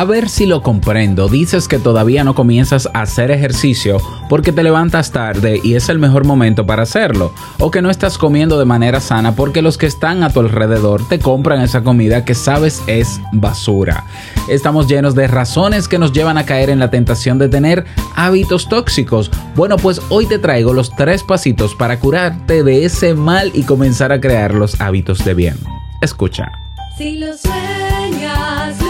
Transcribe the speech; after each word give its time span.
A 0.00 0.04
ver 0.04 0.30
si 0.30 0.46
lo 0.46 0.62
comprendo. 0.62 1.28
Dices 1.28 1.68
que 1.68 1.78
todavía 1.78 2.24
no 2.24 2.34
comienzas 2.34 2.88
a 2.94 3.02
hacer 3.02 3.30
ejercicio 3.30 3.98
porque 4.30 4.50
te 4.50 4.62
levantas 4.62 5.12
tarde 5.12 5.60
y 5.62 5.74
es 5.74 5.90
el 5.90 5.98
mejor 5.98 6.24
momento 6.24 6.64
para 6.64 6.84
hacerlo. 6.84 7.34
O 7.58 7.70
que 7.70 7.82
no 7.82 7.90
estás 7.90 8.16
comiendo 8.16 8.58
de 8.58 8.64
manera 8.64 9.00
sana 9.00 9.36
porque 9.36 9.60
los 9.60 9.76
que 9.76 9.84
están 9.84 10.22
a 10.22 10.30
tu 10.30 10.40
alrededor 10.40 11.06
te 11.06 11.18
compran 11.18 11.60
esa 11.60 11.82
comida 11.82 12.24
que 12.24 12.34
sabes 12.34 12.82
es 12.86 13.20
basura. 13.34 14.06
Estamos 14.48 14.88
llenos 14.88 15.14
de 15.14 15.28
razones 15.28 15.86
que 15.86 15.98
nos 15.98 16.14
llevan 16.14 16.38
a 16.38 16.46
caer 16.46 16.70
en 16.70 16.78
la 16.78 16.88
tentación 16.88 17.36
de 17.36 17.50
tener 17.50 17.84
hábitos 18.16 18.70
tóxicos. 18.70 19.30
Bueno, 19.54 19.76
pues 19.76 20.00
hoy 20.08 20.24
te 20.24 20.38
traigo 20.38 20.72
los 20.72 20.96
tres 20.96 21.22
pasitos 21.22 21.74
para 21.74 22.00
curarte 22.00 22.62
de 22.62 22.86
ese 22.86 23.12
mal 23.12 23.52
y 23.52 23.64
comenzar 23.64 24.12
a 24.12 24.20
crear 24.22 24.54
los 24.54 24.80
hábitos 24.80 25.22
de 25.26 25.34
bien. 25.34 25.56
Escucha. 26.00 26.50
Si 26.96 27.18
lo 27.18 27.36
sueñas, 27.36 28.89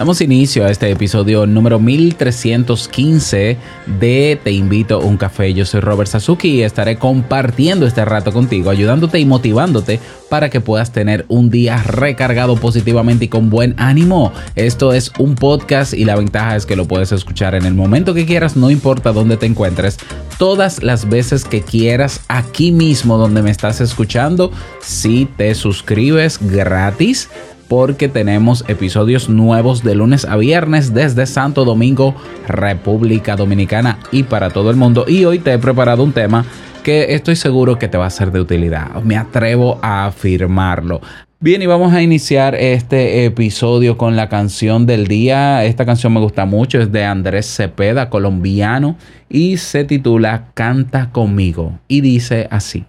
Damos 0.00 0.22
inicio 0.22 0.64
a 0.64 0.70
este 0.70 0.90
episodio 0.90 1.44
número 1.44 1.78
1315 1.78 3.58
de 4.00 4.40
Te 4.42 4.50
invito 4.50 4.94
a 4.94 5.04
un 5.04 5.18
café. 5.18 5.52
Yo 5.52 5.66
soy 5.66 5.80
Robert 5.80 6.08
Sasuki 6.08 6.48
y 6.48 6.62
estaré 6.62 6.96
compartiendo 6.96 7.86
este 7.86 8.02
rato 8.06 8.32
contigo, 8.32 8.70
ayudándote 8.70 9.20
y 9.20 9.26
motivándote 9.26 10.00
para 10.30 10.48
que 10.48 10.62
puedas 10.62 10.90
tener 10.90 11.26
un 11.28 11.50
día 11.50 11.82
recargado 11.82 12.56
positivamente 12.56 13.26
y 13.26 13.28
con 13.28 13.50
buen 13.50 13.74
ánimo. 13.76 14.32
Esto 14.54 14.94
es 14.94 15.12
un 15.18 15.34
podcast 15.34 15.92
y 15.92 16.06
la 16.06 16.16
ventaja 16.16 16.56
es 16.56 16.64
que 16.64 16.76
lo 16.76 16.88
puedes 16.88 17.12
escuchar 17.12 17.54
en 17.54 17.66
el 17.66 17.74
momento 17.74 18.14
que 18.14 18.24
quieras, 18.24 18.56
no 18.56 18.70
importa 18.70 19.12
dónde 19.12 19.36
te 19.36 19.44
encuentres, 19.44 19.98
todas 20.38 20.82
las 20.82 21.10
veces 21.10 21.44
que 21.44 21.60
quieras, 21.60 22.22
aquí 22.28 22.72
mismo 22.72 23.18
donde 23.18 23.42
me 23.42 23.50
estás 23.50 23.82
escuchando, 23.82 24.50
si 24.80 25.26
te 25.36 25.54
suscribes 25.54 26.38
gratis 26.40 27.28
porque 27.70 28.08
tenemos 28.08 28.64
episodios 28.66 29.28
nuevos 29.28 29.84
de 29.84 29.94
lunes 29.94 30.24
a 30.24 30.36
viernes 30.36 30.92
desde 30.92 31.24
Santo 31.24 31.64
Domingo, 31.64 32.16
República 32.48 33.36
Dominicana 33.36 34.00
y 34.10 34.24
para 34.24 34.50
todo 34.50 34.70
el 34.70 34.76
mundo. 34.76 35.04
Y 35.06 35.24
hoy 35.24 35.38
te 35.38 35.52
he 35.52 35.58
preparado 35.60 36.02
un 36.02 36.10
tema 36.10 36.44
que 36.82 37.14
estoy 37.14 37.36
seguro 37.36 37.78
que 37.78 37.86
te 37.86 37.96
va 37.96 38.06
a 38.06 38.10
ser 38.10 38.32
de 38.32 38.40
utilidad. 38.40 39.00
Me 39.04 39.16
atrevo 39.16 39.78
a 39.82 40.06
afirmarlo. 40.06 41.00
Bien, 41.38 41.62
y 41.62 41.66
vamos 41.66 41.94
a 41.94 42.02
iniciar 42.02 42.56
este 42.56 43.24
episodio 43.24 43.96
con 43.96 44.16
la 44.16 44.28
canción 44.28 44.84
del 44.84 45.06
día. 45.06 45.64
Esta 45.64 45.86
canción 45.86 46.12
me 46.12 46.18
gusta 46.18 46.46
mucho, 46.46 46.80
es 46.80 46.90
de 46.90 47.04
Andrés 47.04 47.46
Cepeda, 47.46 48.10
colombiano, 48.10 48.96
y 49.28 49.58
se 49.58 49.84
titula 49.84 50.48
Canta 50.54 51.12
conmigo. 51.12 51.78
Y 51.86 52.00
dice 52.00 52.48
así. 52.50 52.84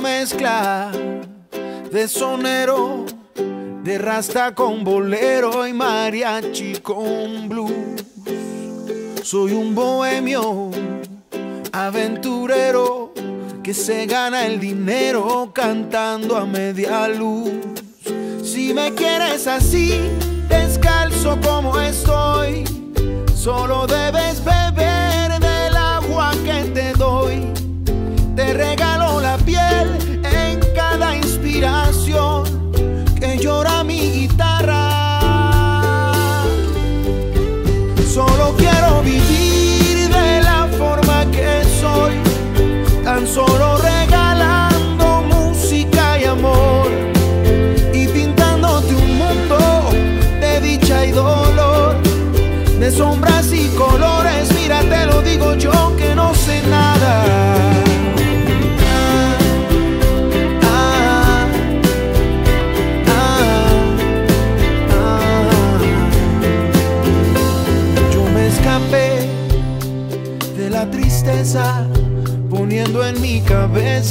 Mezcla 0.00 0.90
de 1.90 2.08
sonero, 2.08 3.04
de 3.82 3.98
rasta 3.98 4.54
con 4.54 4.84
bolero 4.84 5.66
y 5.66 5.72
mariachi 5.72 6.76
con 6.76 7.48
blues. 7.48 8.04
Soy 9.22 9.52
un 9.52 9.74
bohemio, 9.74 10.70
aventurero, 11.72 13.12
que 13.62 13.74
se 13.74 14.06
gana 14.06 14.46
el 14.46 14.60
dinero 14.60 15.50
cantando 15.52 16.36
a 16.36 16.46
media 16.46 17.08
luz. 17.08 17.52
Si 18.42 18.72
me 18.72 18.94
quieres 18.94 19.46
así, 19.46 20.00
descalzo 20.48 21.38
como 21.40 21.78
estoy, 21.80 22.64
solo 23.34 23.86
debes 23.86 24.42
beber 24.44 25.38
del 25.40 25.76
agua 25.76 26.32
que 26.44 26.70
te 26.74 26.92
doy. 26.92 27.46
Te 28.36 28.54
regalo 28.54 29.07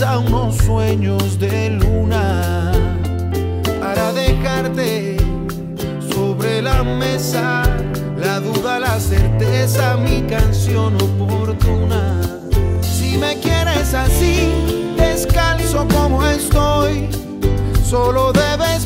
unos 0.01 0.57
sueños 0.57 1.39
de 1.39 1.71
luna 1.71 2.71
para 3.79 4.13
dejarte 4.13 5.17
sobre 6.13 6.61
la 6.61 6.83
mesa 6.83 7.63
la 8.19 8.39
duda, 8.39 8.79
la 8.79 8.99
certeza, 8.99 9.97
mi 9.97 10.21
canción 10.23 10.95
oportuna. 11.01 12.21
Si 12.81 13.17
me 13.17 13.39
quieres 13.39 13.93
así, 13.95 14.51
descalzo 14.97 15.87
como 15.87 16.23
estoy, 16.25 17.09
solo 17.83 18.31
debes 18.33 18.85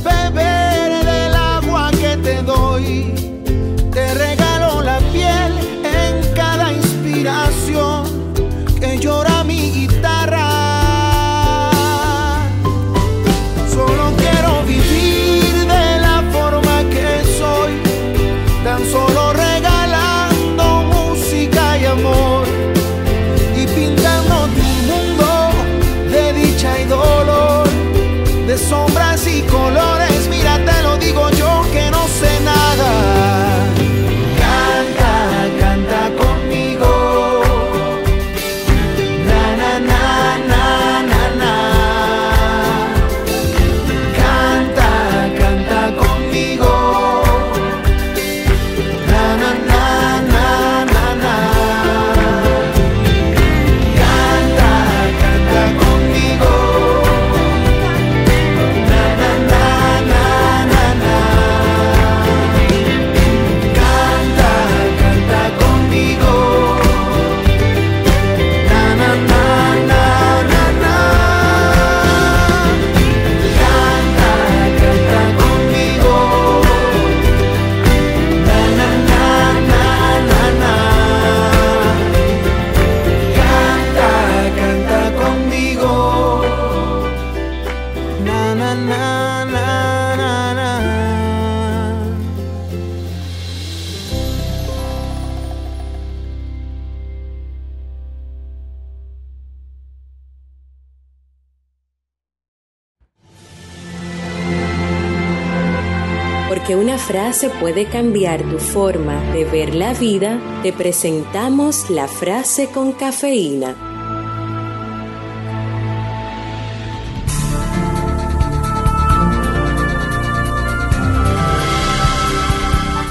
frase 107.11 107.49
puede 107.59 107.87
cambiar 107.87 108.41
tu 108.43 108.57
forma 108.57 109.19
de 109.33 109.43
ver 109.43 109.75
la 109.75 109.93
vida, 109.93 110.39
te 110.63 110.71
presentamos 110.71 111.89
la 111.89 112.07
frase 112.07 112.69
con 112.69 112.93
cafeína. 112.93 113.75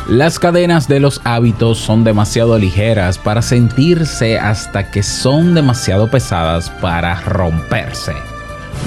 Las 0.08 0.38
cadenas 0.38 0.88
de 0.88 0.99
los 0.99 1.20
hábitos 1.25 1.76
son 1.76 2.03
demasiado 2.03 2.58
ligeras 2.58 3.19
para 3.19 3.43
sentirse 3.43 4.38
hasta 4.38 4.91
que 4.91 5.03
son 5.03 5.55
demasiado 5.55 6.11
pesadas 6.11 6.70
para 6.70 7.20
romperse. 7.20 8.14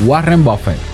Warren 0.07 0.43
Buffett. 0.43 0.92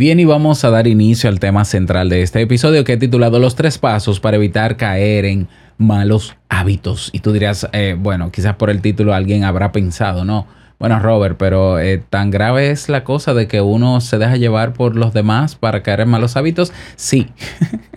Bien, 0.00 0.18
y 0.18 0.24
vamos 0.24 0.64
a 0.64 0.70
dar 0.70 0.86
inicio 0.86 1.28
al 1.28 1.40
tema 1.40 1.66
central 1.66 2.08
de 2.08 2.22
este 2.22 2.40
episodio 2.40 2.84
que 2.84 2.94
he 2.94 2.96
titulado 2.96 3.38
Los 3.38 3.54
tres 3.54 3.76
pasos 3.76 4.18
para 4.18 4.38
evitar 4.38 4.78
caer 4.78 5.26
en 5.26 5.46
malos 5.76 6.36
hábitos. 6.48 7.10
Y 7.12 7.18
tú 7.18 7.32
dirás, 7.32 7.68
eh, 7.74 7.98
bueno, 8.00 8.32
quizás 8.32 8.56
por 8.56 8.70
el 8.70 8.80
título 8.80 9.12
alguien 9.12 9.44
habrá 9.44 9.72
pensado, 9.72 10.24
¿no? 10.24 10.46
Bueno, 10.78 10.98
Robert, 11.00 11.36
pero 11.36 11.78
eh, 11.78 12.02
tan 12.08 12.30
grave 12.30 12.70
es 12.70 12.88
la 12.88 13.04
cosa 13.04 13.34
de 13.34 13.46
que 13.46 13.60
uno 13.60 14.00
se 14.00 14.16
deja 14.16 14.36
llevar 14.36 14.72
por 14.72 14.96
los 14.96 15.12
demás 15.12 15.54
para 15.54 15.82
caer 15.82 16.00
en 16.00 16.08
malos 16.08 16.34
hábitos. 16.34 16.72
Sí, 16.96 17.26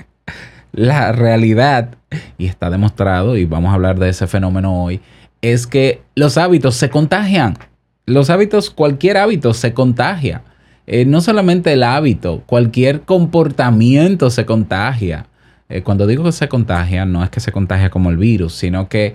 la 0.74 1.14
realidad, 1.14 1.96
y 2.38 2.48
está 2.48 2.70
demostrado, 2.70 3.38
y 3.38 3.46
vamos 3.46 3.72
a 3.72 3.76
hablar 3.76 3.98
de 3.98 4.10
ese 4.10 4.28
fenómeno 4.28 4.84
hoy, 4.84 5.00
es 5.42 5.68
que 5.68 6.02
los 6.16 6.38
hábitos 6.38 6.76
se 6.76 6.90
contagian. 6.90 7.58
Los 8.06 8.30
hábitos, 8.30 8.72
cualquier 8.72 9.16
hábito 9.16 9.54
se 9.54 9.74
contagia. 9.74 10.42
Eh, 10.88 11.06
no 11.06 11.22
solamente 11.22 11.72
el 11.74 11.84
hábito, 11.84 12.44
cualquier 12.46 13.02
comportamiento 13.02 14.30
se 14.30 14.46
contagia. 14.46 15.28
Eh, 15.70 15.82
cuando 15.82 16.06
digo 16.08 16.24
que 16.24 16.32
se 16.32 16.50
contagia, 16.50 17.06
no 17.06 17.24
es 17.24 17.30
que 17.30 17.40
se 17.40 17.52
contagia 17.52 17.90
como 17.90 18.10
el 18.10 18.18
virus, 18.18 18.54
sino 18.54 18.90
que 18.90 19.14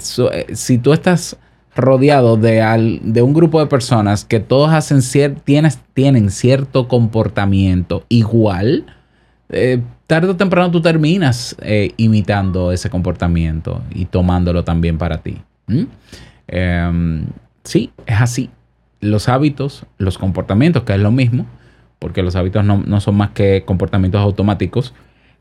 so- 0.00 0.30
si 0.52 0.78
tú 0.78 0.92
estás 0.92 1.36
rodeado 1.74 2.36
de, 2.36 3.22
un 3.22 3.32
grupo 3.34 3.60
de 3.60 3.66
personas 3.66 4.24
que 4.24 4.40
todos 4.40 4.70
hacen 4.72 4.98
cier- 4.98 5.36
tienen 5.94 6.30
cierto 6.30 6.88
comportamiento 6.88 8.04
igual, 8.08 8.86
eh, 9.48 9.80
tarde 10.06 10.28
o 10.28 10.36
temprano 10.36 10.70
tú 10.70 10.80
terminas 10.80 11.56
eh, 11.62 11.92
imitando 11.96 12.72
ese 12.72 12.90
comportamiento 12.90 13.82
y 13.94 14.06
tomándolo 14.06 14.64
también 14.64 14.98
para 14.98 15.18
ti. 15.18 15.38
¿Mm? 15.66 15.82
Em, 16.48 17.26
sí, 17.64 17.90
es 18.06 18.20
así. 18.20 18.50
Los 19.00 19.28
hábitos, 19.28 19.86
los 19.98 20.18
comportamientos, 20.18 20.82
que 20.82 20.94
es 20.94 21.00
lo 21.00 21.10
mismo, 21.12 21.46
porque 21.98 22.22
los 22.22 22.36
hábitos 22.36 22.64
no, 22.64 22.82
no 22.86 23.00
son 23.00 23.16
más 23.16 23.30
que 23.30 23.64
comportamientos 23.64 24.20
automáticos, 24.20 24.94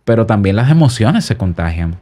pero 0.05 0.25
también 0.25 0.55
las 0.55 0.69
emociones 0.71 1.25
se 1.25 1.37
contagian. 1.37 1.97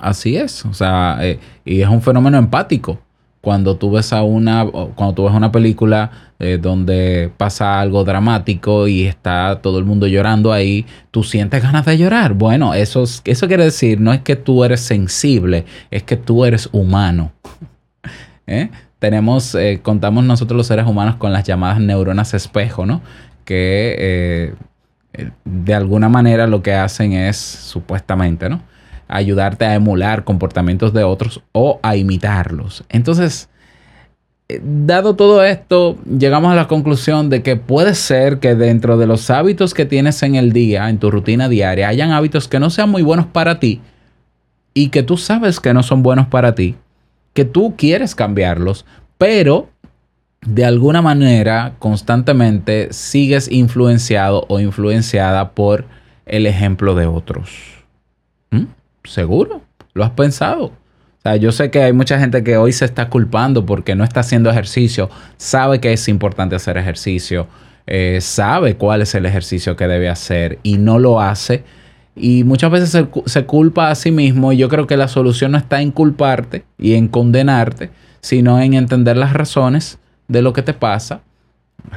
Así 0.00 0.36
es, 0.36 0.64
o 0.64 0.72
sea, 0.74 1.18
eh, 1.20 1.38
y 1.64 1.80
es 1.82 1.88
un 1.88 2.02
fenómeno 2.02 2.38
empático. 2.38 3.00
Cuando 3.40 3.76
tú 3.76 3.90
ves 3.90 4.10
a 4.14 4.22
una, 4.22 4.64
cuando 4.94 5.12
tú 5.14 5.24
ves 5.24 5.34
una 5.34 5.52
película 5.52 6.10
eh, 6.38 6.58
donde 6.60 7.30
pasa 7.36 7.78
algo 7.78 8.02
dramático 8.02 8.88
y 8.88 9.02
está 9.04 9.60
todo 9.60 9.78
el 9.78 9.84
mundo 9.84 10.06
llorando 10.06 10.50
ahí, 10.50 10.86
tú 11.10 11.22
sientes 11.22 11.62
ganas 11.62 11.84
de 11.84 11.98
llorar. 11.98 12.32
Bueno, 12.32 12.72
eso, 12.72 13.02
es- 13.02 13.20
eso 13.26 13.46
quiere 13.46 13.64
decir, 13.64 14.00
no 14.00 14.14
es 14.14 14.22
que 14.22 14.36
tú 14.36 14.64
eres 14.64 14.80
sensible, 14.80 15.66
es 15.90 16.02
que 16.04 16.16
tú 16.16 16.46
eres 16.46 16.70
humano. 16.72 17.32
¿Eh? 18.46 18.70
Tenemos, 19.04 19.54
eh, 19.54 19.80
contamos 19.82 20.24
nosotros 20.24 20.56
los 20.56 20.66
seres 20.66 20.86
humanos 20.86 21.16
con 21.16 21.30
las 21.30 21.44
llamadas 21.44 21.78
neuronas 21.78 22.32
espejo, 22.32 22.86
¿no? 22.86 23.02
Que 23.44 23.94
eh, 23.98 24.54
eh, 25.12 25.30
de 25.44 25.74
alguna 25.74 26.08
manera 26.08 26.46
lo 26.46 26.62
que 26.62 26.72
hacen 26.72 27.12
es, 27.12 27.36
supuestamente, 27.36 28.48
¿no? 28.48 28.62
Ayudarte 29.06 29.66
a 29.66 29.74
emular 29.74 30.24
comportamientos 30.24 30.94
de 30.94 31.04
otros 31.04 31.42
o 31.52 31.80
a 31.82 31.96
imitarlos. 31.96 32.82
Entonces, 32.88 33.50
dado 34.62 35.16
todo 35.16 35.44
esto, 35.44 35.98
llegamos 36.06 36.50
a 36.50 36.54
la 36.54 36.66
conclusión 36.66 37.28
de 37.28 37.42
que 37.42 37.56
puede 37.56 37.94
ser 37.94 38.38
que 38.38 38.54
dentro 38.54 38.96
de 38.96 39.06
los 39.06 39.28
hábitos 39.28 39.74
que 39.74 39.84
tienes 39.84 40.22
en 40.22 40.34
el 40.34 40.50
día, 40.54 40.88
en 40.88 40.96
tu 40.96 41.10
rutina 41.10 41.50
diaria, 41.50 41.88
hayan 41.88 42.12
hábitos 42.12 42.48
que 42.48 42.58
no 42.58 42.70
sean 42.70 42.88
muy 42.88 43.02
buenos 43.02 43.26
para 43.26 43.60
ti 43.60 43.82
y 44.72 44.88
que 44.88 45.02
tú 45.02 45.18
sabes 45.18 45.60
que 45.60 45.74
no 45.74 45.82
son 45.82 46.02
buenos 46.02 46.26
para 46.28 46.54
ti, 46.54 46.76
que 47.34 47.44
tú 47.44 47.74
quieres 47.76 48.14
cambiarlos, 48.14 48.86
pero 49.18 49.68
de 50.46 50.64
alguna 50.64 51.02
manera 51.02 51.74
constantemente 51.78 52.92
sigues 52.92 53.50
influenciado 53.50 54.46
o 54.48 54.60
influenciada 54.60 55.52
por 55.52 55.86
el 56.26 56.46
ejemplo 56.46 56.94
de 56.94 57.06
otros. 57.06 57.84
¿Mm? 58.50 58.64
¿Seguro? 59.04 59.62
¿Lo 59.92 60.04
has 60.04 60.10
pensado? 60.10 60.64
O 60.66 60.72
sea, 61.22 61.36
yo 61.36 61.52
sé 61.52 61.70
que 61.70 61.82
hay 61.82 61.92
mucha 61.92 62.18
gente 62.18 62.44
que 62.44 62.56
hoy 62.56 62.72
se 62.72 62.84
está 62.84 63.08
culpando 63.08 63.64
porque 63.64 63.94
no 63.94 64.04
está 64.04 64.20
haciendo 64.20 64.50
ejercicio, 64.50 65.08
sabe 65.36 65.80
que 65.80 65.92
es 65.92 66.08
importante 66.08 66.56
hacer 66.56 66.76
ejercicio, 66.76 67.46
eh, 67.86 68.18
sabe 68.20 68.76
cuál 68.76 69.02
es 69.02 69.14
el 69.14 69.26
ejercicio 69.26 69.76
que 69.76 69.86
debe 69.86 70.08
hacer 70.08 70.58
y 70.62 70.78
no 70.78 70.98
lo 70.98 71.20
hace. 71.20 71.64
Y 72.16 72.44
muchas 72.44 72.70
veces 72.70 72.90
se, 72.90 73.08
se 73.26 73.44
culpa 73.44 73.90
a 73.90 73.94
sí 73.94 74.10
mismo 74.10 74.52
y 74.52 74.56
yo 74.56 74.68
creo 74.68 74.86
que 74.86 74.96
la 74.96 75.08
solución 75.08 75.52
no 75.52 75.58
está 75.58 75.80
en 75.80 75.90
culparte 75.90 76.64
y 76.78 76.94
en 76.94 77.08
condenarte, 77.08 77.90
sino 78.20 78.60
en 78.60 78.74
entender 78.74 79.16
las 79.16 79.32
razones 79.32 79.98
de 80.28 80.42
lo 80.42 80.52
que 80.52 80.62
te 80.62 80.74
pasa, 80.74 81.22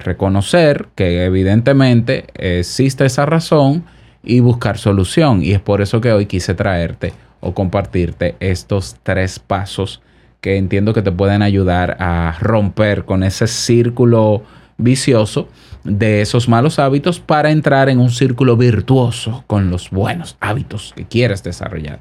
reconocer 0.04 0.88
que 0.96 1.26
evidentemente 1.26 2.26
existe 2.34 3.06
esa 3.06 3.26
razón 3.26 3.84
y 4.24 4.40
buscar 4.40 4.78
solución. 4.78 5.44
Y 5.44 5.52
es 5.52 5.60
por 5.60 5.82
eso 5.82 6.02
que 6.02 6.12
hoy 6.12 6.26
quise 6.26 6.54
traerte 6.54 7.14
o 7.40 7.54
compartirte 7.54 8.36
estos 8.40 8.98
tres 9.04 9.40
pasos 9.40 10.02
que 10.42 10.58
entiendo 10.58 10.94
que 10.94 11.02
te 11.02 11.12
pueden 11.12 11.42
ayudar 11.42 11.98
a 12.00 12.36
romper 12.40 13.06
con 13.06 13.24
ese 13.24 13.48
círculo 13.48 14.44
vicioso 14.78 15.48
de 15.84 16.22
esos 16.22 16.48
malos 16.48 16.80
hábitos 16.80 17.20
para 17.20 17.52
entrar 17.52 17.90
en 17.90 18.00
un 18.00 18.10
círculo 18.10 18.58
virtuoso 18.58 19.44
con 19.48 19.70
los 19.70 19.90
buenos 19.90 20.38
hábitos 20.40 20.94
que 20.96 21.06
quieres 21.06 21.44
desarrollar. 21.44 22.00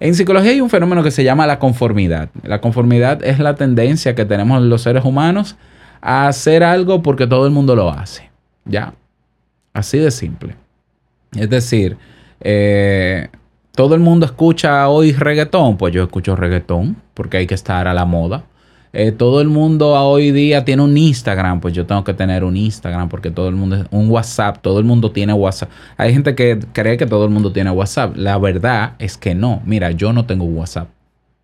En 0.00 0.14
psicología 0.14 0.50
hay 0.50 0.60
un 0.60 0.70
fenómeno 0.70 1.02
que 1.02 1.10
se 1.10 1.24
llama 1.24 1.46
la 1.46 1.58
conformidad. 1.58 2.28
La 2.42 2.60
conformidad 2.60 3.24
es 3.24 3.38
la 3.38 3.54
tendencia 3.54 4.14
que 4.14 4.24
tenemos 4.24 4.62
los 4.62 4.82
seres 4.82 5.04
humanos 5.04 5.56
a 6.00 6.28
hacer 6.28 6.62
algo 6.64 7.02
porque 7.02 7.26
todo 7.26 7.46
el 7.46 7.52
mundo 7.52 7.76
lo 7.76 7.90
hace. 7.90 8.30
Ya. 8.64 8.94
Así 9.72 9.98
de 9.98 10.10
simple. 10.10 10.56
Es 11.34 11.50
decir, 11.50 11.96
eh, 12.40 13.28
todo 13.74 13.94
el 13.94 14.00
mundo 14.00 14.26
escucha 14.26 14.88
hoy 14.88 15.12
reggaetón, 15.12 15.76
pues 15.76 15.92
yo 15.92 16.04
escucho 16.04 16.36
reggaetón 16.36 16.96
porque 17.14 17.38
hay 17.38 17.46
que 17.46 17.54
estar 17.54 17.88
a 17.88 17.94
la 17.94 18.04
moda. 18.04 18.44
Eh, 18.96 19.10
todo 19.10 19.40
el 19.40 19.48
mundo 19.48 19.96
a 19.96 20.04
hoy 20.04 20.30
día 20.30 20.64
tiene 20.64 20.80
un 20.80 20.96
Instagram, 20.96 21.60
pues 21.60 21.74
yo 21.74 21.84
tengo 21.84 22.04
que 22.04 22.14
tener 22.14 22.44
un 22.44 22.56
Instagram 22.56 23.08
porque 23.08 23.32
todo 23.32 23.48
el 23.48 23.56
mundo, 23.56 23.84
un 23.90 24.08
WhatsApp, 24.08 24.58
todo 24.62 24.78
el 24.78 24.84
mundo 24.84 25.10
tiene 25.10 25.32
WhatsApp. 25.32 25.68
Hay 25.96 26.12
gente 26.12 26.36
que 26.36 26.60
cree 26.72 26.96
que 26.96 27.04
todo 27.04 27.24
el 27.24 27.30
mundo 27.30 27.50
tiene 27.50 27.72
WhatsApp. 27.72 28.16
La 28.16 28.38
verdad 28.38 28.92
es 29.00 29.18
que 29.18 29.34
no. 29.34 29.60
Mira, 29.66 29.90
yo 29.90 30.12
no 30.12 30.26
tengo 30.26 30.44
WhatsApp. 30.44 30.88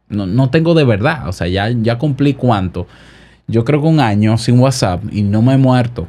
No, 0.09 0.27
no 0.27 0.49
tengo 0.51 0.75
de 0.75 0.85
verdad. 0.85 1.29
O 1.29 1.33
sea, 1.33 1.49
ya, 1.49 1.69
ya 1.71 1.99
cumplí 1.99 2.35
cuánto. 2.35 2.87
Yo 3.49 3.65
creo 3.65 3.83
que 3.83 3.89
un 3.89 3.99
año 3.99 4.39
sin 4.39 4.61
WhatsApp 4.61 5.03
y 5.11 5.23
no 5.23 5.43
me 5.43 5.55
he 5.55 5.59
muerto. 5.59 6.07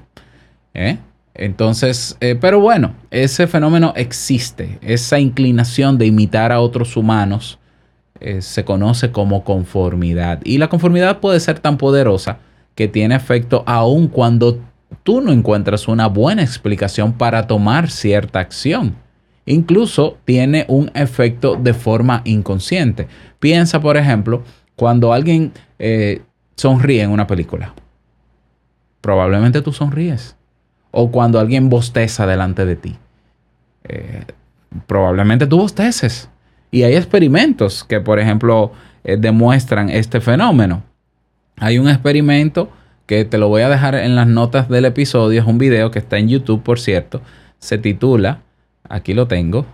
¿Eh? 0.75 0.99
Entonces, 1.33 2.17
eh, 2.19 2.37
pero 2.39 2.59
bueno, 2.59 2.93
ese 3.09 3.47
fenómeno 3.47 3.93
existe. 3.95 4.77
Esa 4.83 5.19
inclinación 5.19 5.97
de 5.97 6.05
imitar 6.05 6.51
a 6.51 6.61
otros 6.61 6.95
humanos 6.95 7.57
eh, 8.21 8.41
se 8.41 8.63
conoce 8.63 9.11
como 9.11 9.43
conformidad. 9.43 10.39
Y 10.43 10.59
la 10.59 10.69
conformidad 10.69 11.19
puede 11.19 11.39
ser 11.39 11.59
tan 11.59 11.77
poderosa 11.77 12.37
que 12.75 12.87
tiene 12.87 13.15
efecto 13.15 13.63
aun 13.65 14.07
cuando 14.07 14.59
tú 15.03 15.21
no 15.21 15.31
encuentras 15.31 15.87
una 15.87 16.07
buena 16.07 16.43
explicación 16.43 17.13
para 17.13 17.47
tomar 17.47 17.89
cierta 17.89 18.39
acción. 18.39 18.95
Incluso 19.45 20.17
tiene 20.23 20.65
un 20.67 20.91
efecto 20.93 21.55
de 21.55 21.73
forma 21.73 22.21
inconsciente. 22.23 23.07
Piensa, 23.39 23.81
por 23.81 23.97
ejemplo, 23.97 24.43
cuando 24.75 25.13
alguien 25.13 25.51
eh, 25.79 26.21
sonríe 26.55 27.01
en 27.01 27.09
una 27.09 27.25
película. 27.27 27.73
Probablemente 29.01 29.61
tú 29.61 29.73
sonríes. 29.73 30.35
O 30.91 31.09
cuando 31.09 31.39
alguien 31.39 31.69
bosteza 31.69 32.27
delante 32.27 32.65
de 32.65 32.75
ti. 32.75 32.95
Eh, 33.85 34.25
probablemente 34.85 35.47
tú 35.47 35.57
bosteces. 35.57 36.29
Y 36.71 36.83
hay 36.83 36.95
experimentos 36.95 37.83
que, 37.83 37.99
por 37.99 38.19
ejemplo, 38.19 38.71
eh, 39.03 39.17
demuestran 39.19 39.89
este 39.89 40.21
fenómeno. 40.21 40.83
Hay 41.57 41.77
un 41.77 41.89
experimento 41.89 42.69
que 43.05 43.25
te 43.25 43.37
lo 43.37 43.49
voy 43.49 43.61
a 43.61 43.69
dejar 43.69 43.95
en 43.95 44.15
las 44.15 44.27
notas 44.27 44.69
del 44.69 44.85
episodio. 44.85 45.41
Es 45.41 45.47
un 45.47 45.57
video 45.57 45.91
que 45.91 45.99
está 45.99 46.17
en 46.17 46.29
YouTube, 46.29 46.63
por 46.63 46.79
cierto. 46.79 47.21
Se 47.59 47.77
titula, 47.77 48.41
aquí 48.87 49.13
lo 49.13 49.27
tengo. 49.27 49.65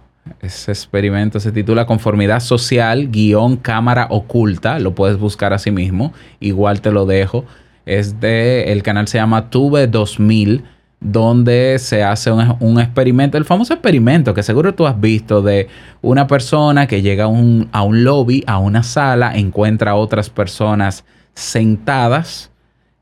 Ese 0.42 0.72
experimento 0.72 1.40
se 1.40 1.52
titula 1.52 1.86
Conformidad 1.86 2.40
Social, 2.40 3.10
guion 3.10 3.58
cámara 3.58 4.08
oculta. 4.10 4.80
Lo 4.80 4.96
puedes 4.96 5.18
buscar 5.18 5.54
así 5.54 5.72
mismo. 5.72 6.14
Igual 6.40 6.82
te 6.82 6.92
lo 6.92 7.06
dejo. 7.06 7.46
Es 7.86 8.20
de, 8.20 8.74
el 8.74 8.84
canal 8.84 9.08
se 9.08 9.20
llama 9.20 9.50
Tube 9.50 9.88
2000 9.88 10.64
donde 11.00 11.78
se 11.80 12.04
hace 12.04 12.32
un, 12.32 12.80
experimento, 12.80 13.38
el 13.38 13.46
famoso 13.46 13.74
experimento 13.74 14.34
que 14.34 14.42
seguro 14.42 14.74
tú 14.74 14.88
has 14.88 15.00
visto 15.00 15.42
de 15.42 15.68
una 16.02 16.26
persona 16.26 16.88
que 16.88 17.02
llega 17.02 17.26
a 17.26 17.28
un, 17.28 17.70
a 17.72 17.84
un 17.84 18.04
lobby, 18.04 18.44
a 18.48 18.58
una 18.58 18.82
sala, 18.84 19.36
encuentra 19.36 19.92
a 19.92 19.96
otras 19.96 20.30
personas 20.30 21.06
sentadas 21.36 22.52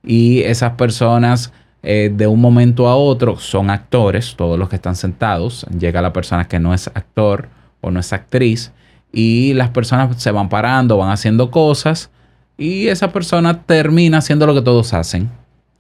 y 0.04 0.42
esas 0.42 0.74
personas 0.74 1.54
eh, 1.84 2.12
de 2.14 2.28
un 2.28 2.42
momento 2.42 2.88
a 2.90 2.96
otro 2.96 3.38
son 3.38 3.70
actores, 3.70 4.36
todos 4.36 4.60
los 4.60 4.70
que 4.70 4.76
están 4.76 4.96
sentados, 4.96 5.66
llega 5.78 6.02
la 6.02 6.12
persona 6.12 6.48
que 6.48 6.60
no 6.60 6.74
es 6.74 6.88
actor 6.88 7.48
o 7.80 7.92
no 7.92 8.00
es 8.00 8.12
actriz 8.12 8.74
y 9.14 9.54
las 9.54 9.70
personas 9.70 10.22
se 10.22 10.32
van 10.32 10.50
parando, 10.50 10.98
van 10.98 11.12
haciendo 11.12 11.50
cosas 11.50 12.12
y 12.58 12.88
esa 12.88 13.12
persona 13.14 13.64
termina 13.64 14.18
haciendo 14.18 14.46
lo 14.48 14.54
que 14.54 14.62
todos 14.62 14.94
hacen. 14.94 15.30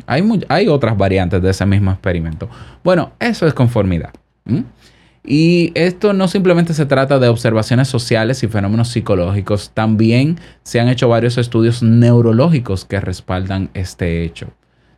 Hay, 0.07 0.23
hay 0.49 0.67
otras 0.67 0.97
variantes 0.97 1.41
de 1.41 1.49
ese 1.49 1.65
mismo 1.65 1.91
experimento. 1.91 2.49
Bueno, 2.83 3.11
eso 3.19 3.47
es 3.47 3.53
conformidad. 3.53 4.13
Y 5.23 5.71
esto 5.73 6.13
no 6.13 6.27
simplemente 6.27 6.73
se 6.73 6.85
trata 6.85 7.17
de 7.17 7.27
observaciones 7.27 7.87
sociales 7.87 8.43
y 8.43 8.47
fenómenos 8.47 8.89
psicológicos, 8.89 9.71
también 9.73 10.37
se 10.63 10.79
han 10.79 10.87
hecho 10.87 11.09
varios 11.09 11.37
estudios 11.39 11.81
neurológicos 11.81 12.85
que 12.85 12.99
respaldan 12.99 13.69
este 13.73 14.23
hecho. 14.23 14.47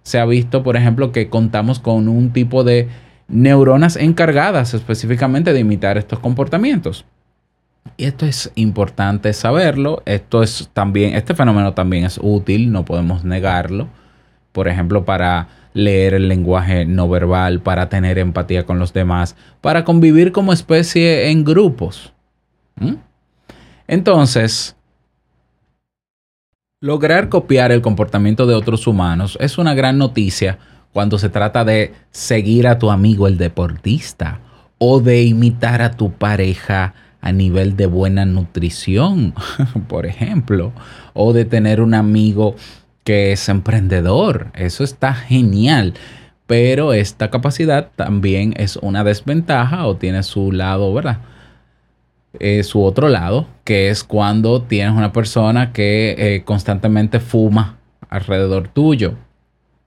Se 0.04 0.20
ha 0.20 0.26
visto, 0.26 0.64
por 0.64 0.76
ejemplo, 0.76 1.12
que 1.12 1.30
contamos 1.30 1.80
con 1.80 2.10
un 2.10 2.32
tipo 2.32 2.64
de 2.64 2.90
neuronas 3.30 3.96
encargadas 3.96 4.74
específicamente 4.74 5.54
de 5.54 5.60
imitar 5.60 5.98
estos 5.98 6.20
comportamientos. 6.20 7.06
Y 7.96 8.06
esto 8.06 8.26
es 8.26 8.52
importante 8.56 9.32
saberlo. 9.34 10.02
Esto 10.06 10.44
es 10.44 10.70
también, 10.74 11.16
este 11.16 11.36
fenómeno 11.36 11.74
también 11.74 12.06
es 12.06 12.20
útil, 12.22 12.72
no 12.72 12.84
podemos 12.86 13.24
negarlo. 13.24 13.88
Por 14.58 14.68
ejemplo, 14.68 15.06
para 15.06 15.50
leer 15.76 16.16
el 16.16 16.28
lenguaje 16.28 16.84
no 16.84 17.08
verbal, 17.08 17.62
para 17.62 17.90
tener 17.90 18.18
empatía 18.18 18.66
con 18.66 18.80
los 18.80 18.92
demás, 18.92 19.36
para 19.62 19.84
convivir 19.84 20.32
como 20.32 20.52
especie 20.52 21.30
en 21.30 21.44
grupos. 21.44 22.12
¿Mm? 22.78 22.96
Entonces, 23.88 24.76
lograr 26.82 27.30
copiar 27.30 27.72
el 27.72 27.84
comportamiento 27.84 28.48
de 28.48 28.56
otros 28.56 28.88
humanos 28.88 29.38
es 29.40 29.60
una 29.60 29.76
gran 29.76 30.00
noticia 30.00 30.58
cuando 30.92 31.20
se 31.20 31.30
trata 31.30 31.64
de 31.64 31.94
seguir 32.10 32.68
a 32.68 32.80
tu 32.80 32.90
amigo 32.90 33.28
el 33.28 33.38
deportista 33.38 34.40
o 34.80 35.02
de 35.02 35.22
imitar 35.22 35.84
a 35.84 35.92
tu 35.92 36.14
pareja 36.14 36.96
a 37.22 37.32
nivel 37.32 37.76
de 37.76 37.86
buena 37.86 38.26
nutrición, 38.26 39.36
por 39.88 40.08
ejemplo, 40.08 40.74
o 41.14 41.32
de 41.32 41.46
tener 41.46 41.80
un 41.80 41.94
amigo 41.94 42.56
que 43.08 43.32
es 43.32 43.48
emprendedor. 43.48 44.48
Eso 44.54 44.84
está 44.84 45.14
genial. 45.14 45.94
Pero 46.46 46.92
esta 46.92 47.30
capacidad 47.30 47.88
también 47.96 48.54
es 48.58 48.76
una 48.76 49.06
desventaja 49.06 49.88
o 49.88 49.96
tiene 49.96 50.24
su 50.24 50.52
lado, 50.52 50.94
¿verdad? 50.94 51.20
Eh, 52.38 52.64
su 52.64 52.84
otro 52.84 53.08
lado, 53.08 53.48
que 53.64 53.88
es 53.88 54.04
cuando 54.04 54.62
tienes 54.62 54.94
una 54.94 55.14
persona 55.14 55.72
que 55.72 56.16
eh, 56.18 56.44
constantemente 56.44 57.22
fuma 57.22 57.78
alrededor 58.10 58.68
tuyo 58.68 59.14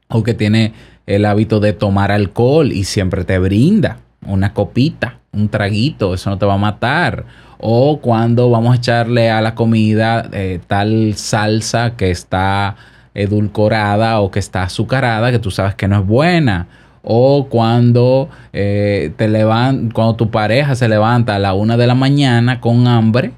o 0.09 0.23
que 0.23 0.33
tiene 0.33 0.73
el 1.05 1.27
hábito 1.27 1.61
de 1.61 1.75
tomar 1.75 2.13
alcohol 2.13 2.73
y 2.73 2.85
siempre 2.85 3.25
te 3.25 3.39
brinda 3.39 3.99
una 4.27 4.55
copita, 4.55 5.19
un 5.33 5.51
traguito, 5.51 6.15
eso 6.15 6.31
no 6.31 6.39
te 6.39 6.47
va 6.47 6.55
a 6.55 6.57
matar. 6.57 7.27
O 7.59 8.01
cuando 8.01 8.49
vamos 8.49 8.73
a 8.73 8.77
echarle 8.77 9.31
a 9.31 9.43
la 9.43 9.55
comida 9.55 10.27
eh, 10.33 10.59
tal 10.67 11.13
salsa 11.17 11.99
que 11.99 12.11
está 12.11 12.77
edulcorada 13.15 14.21
o 14.21 14.31
que 14.31 14.39
está 14.39 14.63
azucarada, 14.65 15.31
que 15.31 15.39
tú 15.39 15.51
sabes 15.51 15.75
que 15.75 15.89
no 15.89 16.01
es 16.01 16.07
buena. 16.07 16.69
O 17.03 17.47
cuando 17.49 18.29
eh, 18.53 19.13
te 19.17 19.27
cuando 19.95 20.17
tu 20.17 20.31
pareja 20.31 20.75
se 20.75 20.89
levanta 20.89 21.37
a 21.37 21.39
la 21.39 21.55
una 21.55 21.77
de 21.79 21.87
la 21.87 21.95
mañana 21.95 22.61
con 22.61 22.87
hambre 22.87 23.33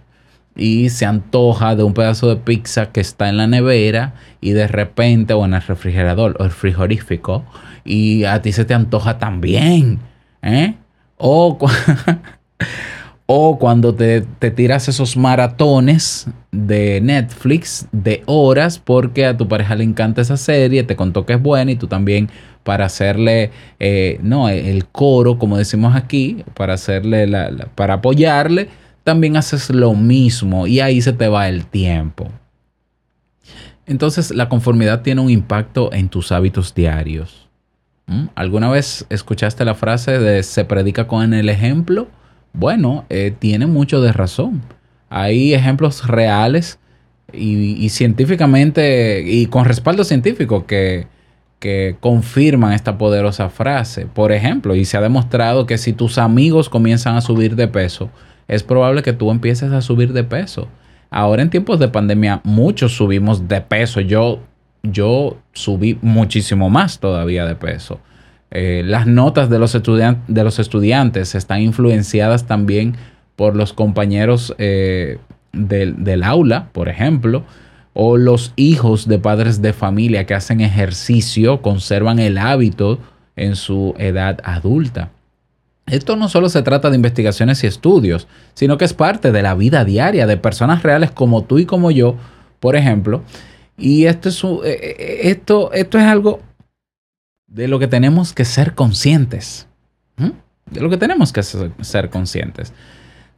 y 0.57 0.91
se 0.91 1.07
antoja 1.07 1.77
de 1.77 1.83
un 1.85 1.95
pedazo 1.95 2.29
de 2.29 2.37
pizza 2.37 2.91
que 2.91 3.01
está 3.01 3.29
en 3.29 3.37
la 3.37 3.47
nevera 3.47 4.15
y 4.41 4.51
de 4.51 4.67
repente 4.67 5.33
o 5.35 5.45
en 5.45 5.55
el 5.55 5.63
refrigerador 5.63 6.37
o 6.41 6.45
el 6.45 6.51
frigorífico 6.51 7.45
y 7.85 8.25
a 8.25 8.43
ti 8.43 8.53
se 8.53 8.65
te 8.65 8.75
antoja 8.75 9.19
también. 9.19 10.01
¿eh? 10.43 10.75
O, 11.17 11.57
cu- 11.59 11.69
o 13.35 13.59
cuando 13.59 13.95
te, 13.95 14.21
te 14.21 14.51
tiras 14.51 14.89
esos 14.89 15.17
maratones 15.17 16.27
de 16.51 17.01
Netflix 17.01 17.87
de 17.91 18.23
horas 18.27 18.79
porque 18.79 19.25
a 19.25 19.35
tu 19.39 19.49
pareja 19.49 19.75
le 19.75 19.85
encanta 19.85 20.21
esa 20.21 20.37
serie, 20.37 20.83
te 20.83 20.97
contó 20.97 21.25
que 21.25 21.33
es 21.33 21.43
buena 21.43 21.71
y 21.71 21.77
tú 21.77 21.87
también 21.87 22.29
para 22.63 22.85
hacerle, 22.85 23.51
eh, 23.81 24.19
no, 24.23 24.51
el 24.51 24.85
coro, 24.85 25.39
como 25.39 25.57
decimos 25.57 25.97
aquí, 25.97 26.45
para 26.53 26.75
hacerle, 26.75 27.27
la- 27.27 27.51
para 27.75 27.95
apoyarle, 27.95 28.69
también 29.03 29.39
haces 29.39 29.71
lo 29.71 29.95
mismo 29.95 30.67
y 30.67 30.81
ahí 30.81 31.01
se 31.01 31.15
te 31.15 31.27
va 31.29 31.49
el 31.49 31.65
tiempo. 31.65 32.29
Entonces 33.87 34.31
la 34.35 34.51
conformidad 34.51 35.01
tiene 35.01 35.23
un 35.23 35.31
impacto 35.31 35.91
en 35.95 36.11
tus 36.11 36.33
hábitos 36.33 36.75
diarios. 36.75 37.49
¿Mm? 38.09 38.27
¿Alguna 38.35 38.69
vez 38.71 39.07
escuchaste 39.09 39.65
la 39.65 39.75
frase 39.75 40.19
de 40.19 40.43
se 40.43 40.67
predica 40.67 41.07
con 41.07 41.33
el 41.33 41.49
ejemplo? 41.49 42.09
Bueno, 42.53 43.05
eh, 43.09 43.35
tiene 43.39 43.67
mucho 43.67 44.01
de 44.01 44.13
razón. 44.13 44.63
Hay 45.09 45.55
ejemplos 45.55 46.07
reales 46.07 46.79
y, 47.33 47.85
y 47.85 47.89
científicamente 47.89 49.23
y 49.25 49.47
con 49.47 49.65
respaldo 49.65 50.05
científico 50.05 50.67
que, 50.67 51.07
que 51.63 51.95
confirman 52.01 52.73
esta 52.73 52.99
poderosa 52.99 53.49
frase. 53.49 54.07
Por 54.07 54.33
ejemplo, 54.33 54.75
y 54.75 54.85
se 54.85 54.97
ha 54.97 55.01
demostrado 55.01 55.65
que 55.65 55.79
si 55.79 55.93
tus 55.93 56.19
amigos 56.19 56.69
comienzan 56.69 57.15
a 57.15 57.21
subir 57.21 57.55
de 57.55 57.69
peso, 57.69 58.11
es 58.49 58.65
probable 58.65 59.05
que 59.05 59.13
tú 59.13 59.31
empieces 59.31 59.71
a 59.71 59.81
subir 59.81 60.13
de 60.13 60.25
peso. 60.25 60.67
Ahora 61.09 61.41
en 61.41 61.51
tiempos 61.51 61.79
de 61.79 61.87
pandemia 61.87 62.41
muchos 62.43 62.97
subimos 62.97 63.47
de 63.47 63.61
peso. 63.61 64.01
Yo, 64.01 64.41
yo 64.83 65.37
subí 65.53 65.99
muchísimo 66.03 66.69
más 66.69 66.99
todavía 66.99 67.47
de 67.47 67.55
peso. 67.55 68.01
Eh, 68.55 68.83
las 68.85 69.07
notas 69.07 69.49
de 69.49 69.59
los, 69.59 69.73
de 69.73 70.45
los 70.45 70.59
estudiantes 70.59 71.35
están 71.35 71.63
influenciadas 71.63 72.47
también 72.47 72.97
por 73.35 73.57
los 73.57 73.73
compañeros 73.73 74.55
eh, 74.59 75.19
del, 75.55 76.23
aula, 76.23 76.69
por 76.73 76.91
ejemplo, 76.91 77.45
o 77.95 78.19
los 78.19 78.53
hijos 78.57 79.09
de 79.09 79.19
padres 79.19 79.63
de 79.63 79.73
familia 79.73 80.27
que 80.27 80.35
hacen 80.35 80.61
ejercicio, 80.61 81.63
conservan 81.63 82.19
el 82.19 82.37
hábito 82.37 82.99
en 83.37 83.57
su 83.57 83.95
edad 83.97 84.39
adulta. 84.45 85.11
Esto 85.87 86.17
no 86.17 86.29
solo 86.29 86.51
se 86.51 86.63
trata 86.63 86.91
de 86.91 86.97
investigaciones 86.97 87.65
y 87.65 87.67
estudios, 87.67 88.29
sino 88.53 88.77
que 88.77 88.85
es 88.85 88.93
parte 88.93 89.33
de 89.33 89.43
la 89.43 89.55
vida 89.55 89.85
diaria 89.87 90.27
de 90.27 90.37
personas 90.37 90.83
reales 90.83 91.11
como 91.11 91.43
tú 91.45 91.59
y 91.59 91.65
como 91.65 91.91
yo, 91.91 92.17
por 92.61 92.77
ejemplo. 92.77 93.23
Y 93.79 94.05
esto 94.05 94.29
es, 94.29 94.45
eh, 94.65 95.21
esto 95.23 95.71
es 95.73 96.05
algo 96.05 96.41
de 97.53 97.69
lo 97.69 97.79
que 97.79 97.87
tenemos 97.87 98.33
que 98.33 98.45
ser 98.45 98.75
conscientes. 98.75 99.69
De 100.71 100.81
lo 100.81 100.89
que 100.89 100.97
tenemos 100.97 101.33
que 101.33 101.43
ser, 101.43 101.73
ser 101.83 102.09
conscientes. 102.09 102.73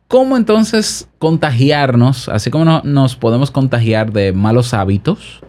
¿Cómo 0.06 0.36
entonces 0.36 1.08
contagiarnos, 1.18 2.28
así 2.28 2.50
como 2.50 2.64
no- 2.64 2.82
nos 2.84 3.16
podemos 3.16 3.50
contagiar 3.50 4.12
de 4.12 4.32
malos 4.32 4.72
hábitos? 4.74 5.40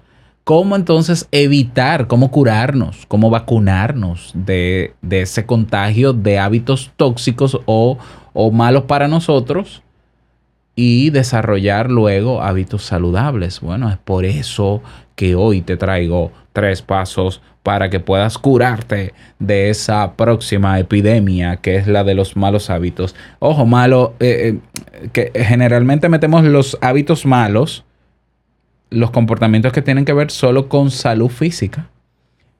¿Cómo 0.43 0.75
entonces 0.75 1.27
evitar, 1.31 2.07
cómo 2.07 2.31
curarnos, 2.31 3.05
cómo 3.07 3.29
vacunarnos 3.29 4.31
de, 4.33 4.93
de 5.01 5.21
ese 5.21 5.45
contagio 5.45 6.13
de 6.13 6.39
hábitos 6.39 6.91
tóxicos 6.97 7.59
o, 7.65 7.97
o 8.33 8.51
malos 8.51 8.83
para 8.83 9.07
nosotros 9.07 9.83
y 10.75 11.09
desarrollar 11.09 11.89
luego 11.89 12.41
hábitos 12.41 12.83
saludables? 12.83 13.61
Bueno, 13.61 13.89
es 13.89 13.97
por 13.97 14.25
eso 14.25 14.81
que 15.15 15.35
hoy 15.35 15.61
te 15.61 15.77
traigo 15.77 16.31
tres 16.53 16.81
pasos 16.81 17.41
para 17.63 17.89
que 17.89 17.99
puedas 17.99 18.37
curarte 18.37 19.13
de 19.39 19.69
esa 19.69 20.13
próxima 20.13 20.79
epidemia 20.79 21.57
que 21.57 21.77
es 21.77 21.87
la 21.87 22.03
de 22.03 22.13
los 22.13 22.35
malos 22.35 22.69
hábitos. 22.69 23.15
Ojo, 23.39 23.65
malo, 23.65 24.13
eh, 24.19 24.59
eh, 24.93 25.09
que 25.11 25.31
generalmente 25.43 26.09
metemos 26.09 26.43
los 26.43 26.77
hábitos 26.81 27.25
malos 27.25 27.85
los 28.89 29.11
comportamientos 29.11 29.73
que 29.73 29.81
tienen 29.81 30.05
que 30.05 30.13
ver 30.13 30.31
solo 30.31 30.69
con 30.69 30.91
salud 30.91 31.29
física, 31.29 31.89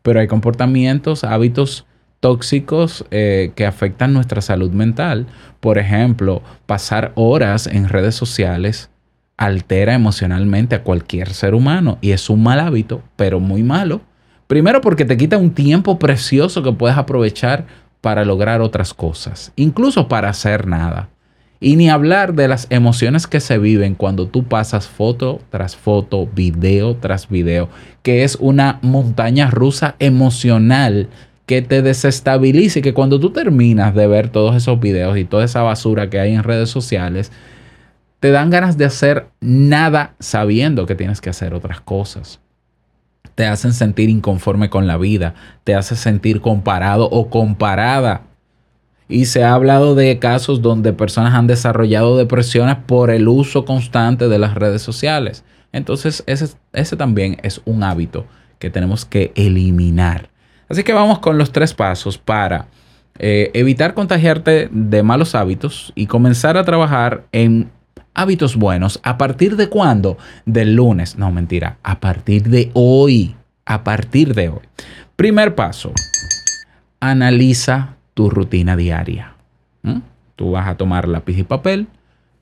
pero 0.02 0.20
hay 0.20 0.28
comportamientos, 0.28 1.24
hábitos 1.24 1.86
tóxicos 2.26 3.06
eh, 3.12 3.52
que 3.54 3.68
afectan 3.68 4.12
nuestra 4.12 4.42
salud 4.42 4.72
mental. 4.72 5.28
Por 5.60 5.78
ejemplo, 5.78 6.42
pasar 6.66 7.12
horas 7.14 7.68
en 7.68 7.88
redes 7.88 8.16
sociales 8.16 8.90
altera 9.38 9.94
emocionalmente 9.94 10.74
a 10.74 10.82
cualquier 10.82 11.30
ser 11.30 11.54
humano 11.54 12.00
y 12.02 12.14
es 12.14 12.32
un 12.32 12.42
mal 12.42 12.62
hábito, 12.62 13.04
pero 13.16 13.40
muy 13.40 13.62
malo. 13.62 14.02
Primero 14.48 14.82
porque 14.82 15.06
te 15.06 15.18
quita 15.18 15.38
un 15.38 15.52
tiempo 15.52 16.00
precioso 16.00 16.64
que 16.64 16.72
puedes 16.72 16.98
aprovechar 16.98 17.68
para 18.02 18.26
lograr 18.26 18.60
otras 18.60 18.96
cosas, 18.96 19.52
incluso 19.56 20.08
para 20.08 20.30
hacer 20.30 20.66
nada. 20.66 21.10
Y 21.60 21.76
ni 21.76 21.92
hablar 21.92 22.34
de 22.34 22.48
las 22.48 22.66
emociones 22.72 23.28
que 23.28 23.40
se 23.40 23.60
viven 23.60 23.94
cuando 23.94 24.28
tú 24.28 24.46
pasas 24.46 24.88
foto 24.88 25.42
tras 25.52 25.76
foto, 25.76 26.28
video 26.34 26.96
tras 26.96 27.30
video, 27.30 27.70
que 28.02 28.24
es 28.24 28.36
una 28.42 28.80
montaña 28.82 29.52
rusa 29.52 29.96
emocional 30.00 31.08
que 31.46 31.62
te 31.62 31.82
desestabilice 31.82 32.82
que 32.82 32.94
cuando 32.94 33.20
tú 33.20 33.32
terminas 33.32 33.94
de 33.94 34.08
ver 34.08 34.30
todos 34.30 34.56
esos 34.56 34.80
videos 34.80 35.18
y 35.18 35.26
toda 35.26 35.46
esa 35.46 35.62
basura 35.62 36.10
que 36.10 36.20
hay 36.20 36.34
en 36.34 36.44
redes 36.44 36.70
sociales, 36.70 37.32
te 38.20 38.32
dan 38.32 38.50
ganas 38.50 38.78
de 38.78 38.86
hacer 38.86 39.28
nada 39.42 40.16
sabiendo 40.20 40.86
que 40.86 40.96
tienes 40.96 41.22
que 41.22 41.30
hacer 41.30 41.54
otras 41.54 41.82
cosas. 41.82 42.40
Te 43.36 43.46
hacen 43.46 43.74
sentir 43.74 44.10
inconforme 44.10 44.70
con 44.70 44.88
la 44.88 44.98
vida, 44.98 45.36
te 45.64 45.76
hace 45.76 45.96
sentir 45.96 46.42
comparado 46.42 47.10
o 47.12 47.30
comparada. 47.30 48.24
Y 49.08 49.26
se 49.26 49.44
ha 49.44 49.54
hablado 49.54 49.94
de 49.94 50.18
casos 50.18 50.64
donde 50.64 50.94
personas 50.94 51.36
han 51.36 51.46
desarrollado 51.46 52.18
depresiones 52.18 52.78
por 52.88 53.12
el 53.12 53.28
uso 53.28 53.66
constante 53.66 54.28
de 54.30 54.40
las 54.40 54.56
redes 54.56 54.82
sociales. 54.82 55.44
Entonces, 55.72 56.24
ese, 56.26 56.56
ese 56.74 56.96
también 56.96 57.38
es 57.44 57.62
un 57.66 57.84
hábito 57.84 58.26
que 58.58 58.72
tenemos 58.72 59.06
que 59.06 59.32
eliminar. 59.36 60.30
Así 60.70 60.84
que 60.84 60.94
vamos 60.94 61.20
con 61.20 61.38
los 61.38 61.52
tres 61.52 61.74
pasos 61.74 62.18
para 62.18 62.68
eh, 63.18 63.52
evitar 63.54 63.94
contagiarte 63.94 64.68
de 64.72 65.04
malos 65.04 65.36
hábitos 65.36 65.94
y 65.96 66.08
comenzar 66.08 66.58
a 66.58 66.64
trabajar 66.64 67.26
en 67.32 67.70
hábitos 68.14 68.56
buenos. 68.56 69.00
¿A 69.04 69.18
partir 69.18 69.56
de 69.56 69.70
cuándo? 69.70 70.18
Del 70.46 70.76
lunes. 70.76 71.18
No, 71.18 71.32
mentira. 71.32 71.78
A 71.84 72.00
partir 72.00 72.44
de 72.50 72.72
hoy. 72.74 73.36
A 73.66 73.84
partir 73.84 74.34
de 74.34 74.50
hoy. 74.50 74.62
Primer 75.16 75.56
paso. 75.56 75.92
Analiza 77.00 77.96
tu 78.14 78.30
rutina 78.30 78.76
diaria. 78.76 79.36
¿Mm? 79.84 80.00
Tú 80.36 80.52
vas 80.52 80.68
a 80.68 80.76
tomar 80.76 81.08
lápiz 81.08 81.38
y 81.38 81.44
papel, 81.44 81.88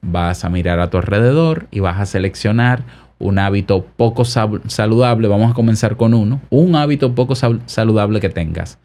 vas 0.01 0.45
a 0.45 0.49
mirar 0.49 0.79
a 0.79 0.89
tu 0.89 0.97
alrededor 0.97 1.67
y 1.69 1.79
vas 1.79 1.99
a 1.99 2.05
seleccionar 2.05 2.83
un 3.19 3.39
hábito 3.39 3.85
poco 3.97 4.25
sal- 4.25 4.61
saludable. 4.67 5.27
Vamos 5.27 5.51
a 5.51 5.53
comenzar 5.53 5.95
con 5.97 6.13
uno. 6.13 6.41
Un 6.49 6.75
hábito 6.75 7.15
poco 7.15 7.35
sal- 7.35 7.61
saludable 7.65 8.19
que 8.19 8.29
tengas. 8.29 8.79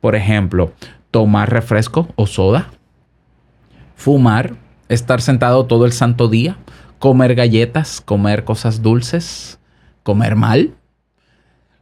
Por 0.00 0.16
ejemplo, 0.16 0.72
tomar 1.10 1.50
refresco 1.50 2.08
o 2.16 2.26
soda, 2.26 2.70
fumar, 3.94 4.54
estar 4.88 5.20
sentado 5.20 5.66
todo 5.66 5.84
el 5.84 5.92
santo 5.92 6.28
día, 6.28 6.56
comer 6.98 7.34
galletas, 7.34 8.00
comer 8.00 8.44
cosas 8.44 8.82
dulces, 8.82 9.58
comer 10.02 10.36
mal. 10.36 10.74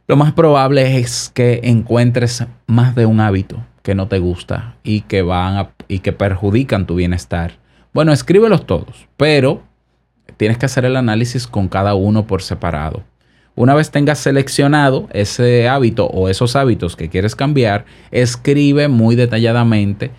Lo 0.07 0.15
más 0.17 0.33
probable 0.33 0.97
es 0.99 1.31
que 1.33 1.61
encuentres 1.63 2.45
más 2.67 2.95
de 2.95 3.05
un 3.05 3.19
hábito 3.19 3.63
que 3.81 3.95
no 3.95 4.07
te 4.07 4.19
gusta 4.19 4.75
y 4.83 5.01
que 5.01 5.21
van 5.21 5.57
a- 5.57 5.69
y 5.87 5.99
que 5.99 6.11
perjudican 6.11 6.85
tu 6.85 6.95
bienestar. 6.95 7.53
Bueno, 7.93 8.11
escríbelos 8.11 8.65
todos, 8.65 9.07
pero 9.17 9.63
tienes 10.41 10.57
que 10.57 10.65
hacer 10.65 10.85
el 10.85 10.97
análisis 10.97 11.45
con 11.45 11.67
cada 11.67 11.93
uno 11.93 12.25
por 12.25 12.41
separado. 12.41 13.03
Una 13.53 13.75
vez 13.75 13.91
tengas 13.91 14.17
seleccionado 14.17 15.07
ese 15.13 15.69
hábito 15.69 16.07
o 16.07 16.29
esos 16.29 16.55
hábitos 16.55 16.95
que 16.95 17.09
quieres 17.09 17.35
cambiar, 17.35 17.85
escribe 18.09 18.87
muy 18.87 19.15
detalladamente 19.15 20.09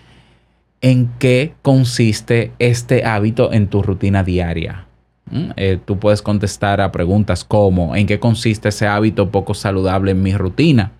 en 0.79 1.11
qué 1.19 1.55
consiste 1.61 2.53
este 2.57 3.03
hábito 3.03 3.51
en 3.51 3.67
tu 3.67 3.83
rutina 3.83 4.23
diaria. 4.23 4.85
¿Mm? 5.29 5.49
Eh, 5.57 5.77
tú 5.83 5.99
puedes 5.99 6.21
contestar 6.21 6.79
a 6.79 6.93
preguntas 6.93 7.43
como 7.43 7.93
¿en 7.93 8.07
qué 8.07 8.17
consiste 8.17 8.69
ese 8.69 8.87
hábito 8.87 9.29
poco 9.29 9.53
saludable 9.53 10.11
en 10.11 10.23
mi 10.23 10.33
rutina? 10.37 10.93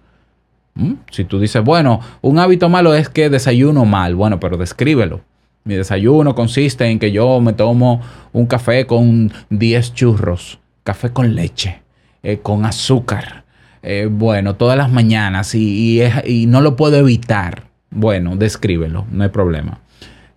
¿Mm? 0.73 0.95
Si 1.11 1.23
tú 1.23 1.39
dices, 1.39 1.63
bueno, 1.63 2.01
un 2.21 2.39
hábito 2.39 2.67
malo 2.67 2.93
es 2.93 3.07
que 3.07 3.29
desayuno 3.29 3.85
mal, 3.85 4.15
bueno, 4.15 4.41
pero 4.41 4.57
descríbelo. 4.57 5.21
Mi 5.65 5.75
desayuno 5.75 6.35
consiste 6.35 6.85
en 6.85 6.99
que 6.99 7.11
yo 7.11 7.39
me 7.39 7.53
tomo 7.53 8.01
un 8.33 8.45
café 8.47 8.85
con 8.85 9.31
10 9.49 9.93
churros, 9.93 10.59
café 10.83 11.11
con 11.11 11.35
leche, 11.35 11.81
eh, 12.21 12.39
con 12.39 12.65
azúcar, 12.65 13.43
eh, 13.81 14.07
bueno, 14.09 14.55
todas 14.55 14.77
las 14.77 14.89
mañanas 14.89 15.53
y, 15.55 16.45
no 16.47 16.61
lo 16.61 16.75
puedo 16.75 16.97
evitar. 16.97 17.63
Bueno, 17.91 18.35
descríbelo, 18.35 19.05
no 19.11 19.23
hay 19.23 19.29
problema. 19.29 19.79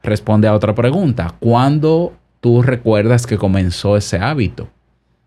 Responde 0.03 0.49
a 0.49 0.55
otra 0.55 0.75
pregunta. 0.75 1.35
¿Cuándo 1.39 2.13
tú 2.41 2.63
recuerdas 2.63 3.27
que 3.27 3.39
comenzó 3.39 3.97
ese 3.97 4.19
hábito? 4.19 4.69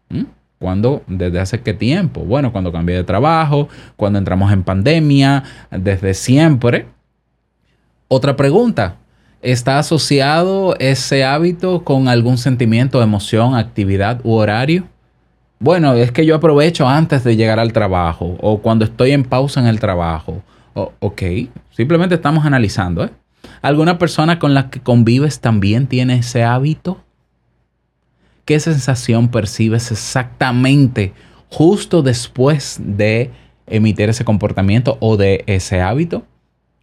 ¿Mm? 0.09 0.23
¿Cuándo? 0.59 1.03
¿Desde 1.07 1.39
hace 1.39 1.61
qué 1.61 1.73
tiempo? 1.73 2.21
Bueno, 2.21 2.51
cuando 2.51 2.71
cambié 2.71 2.97
de 2.97 3.03
trabajo, 3.05 3.69
cuando 3.95 4.19
entramos 4.19 4.51
en 4.51 4.63
pandemia, 4.63 5.43
desde 5.71 6.13
siempre. 6.13 6.87
Otra 8.09 8.35
pregunta. 8.35 8.97
¿Está 9.41 9.79
asociado 9.79 10.75
ese 10.79 11.23
hábito 11.23 11.83
con 11.85 12.09
algún 12.09 12.37
sentimiento, 12.37 13.01
emoción, 13.01 13.55
actividad 13.55 14.19
u 14.23 14.33
horario? 14.33 14.85
Bueno, 15.59 15.93
es 15.93 16.11
que 16.11 16.25
yo 16.25 16.35
aprovecho 16.35 16.87
antes 16.87 17.23
de 17.23 17.35
llegar 17.35 17.59
al 17.59 17.71
trabajo 17.73 18.37
o 18.41 18.59
cuando 18.61 18.85
estoy 18.85 19.11
en 19.11 19.23
pausa 19.23 19.61
en 19.61 19.67
el 19.67 19.79
trabajo. 19.79 20.41
O- 20.73 20.91
ok, 20.99 21.21
simplemente 21.71 22.15
estamos 22.15 22.45
analizando. 22.45 23.05
¿eh? 23.05 23.11
¿Alguna 23.61 23.97
persona 23.97 24.39
con 24.39 24.53
la 24.53 24.69
que 24.69 24.81
convives 24.81 25.39
también 25.39 25.87
tiene 25.87 26.15
ese 26.17 26.43
hábito? 26.43 27.01
¿Qué 28.43 28.59
sensación 28.59 29.29
percibes 29.29 29.91
exactamente 29.91 31.13
justo 31.49 32.01
después 32.01 32.79
de 32.83 33.31
emitir 33.67 34.09
ese 34.09 34.25
comportamiento 34.25 34.97
o 34.99 35.15
de 35.17 35.43
ese 35.45 35.81
hábito? 35.81 36.25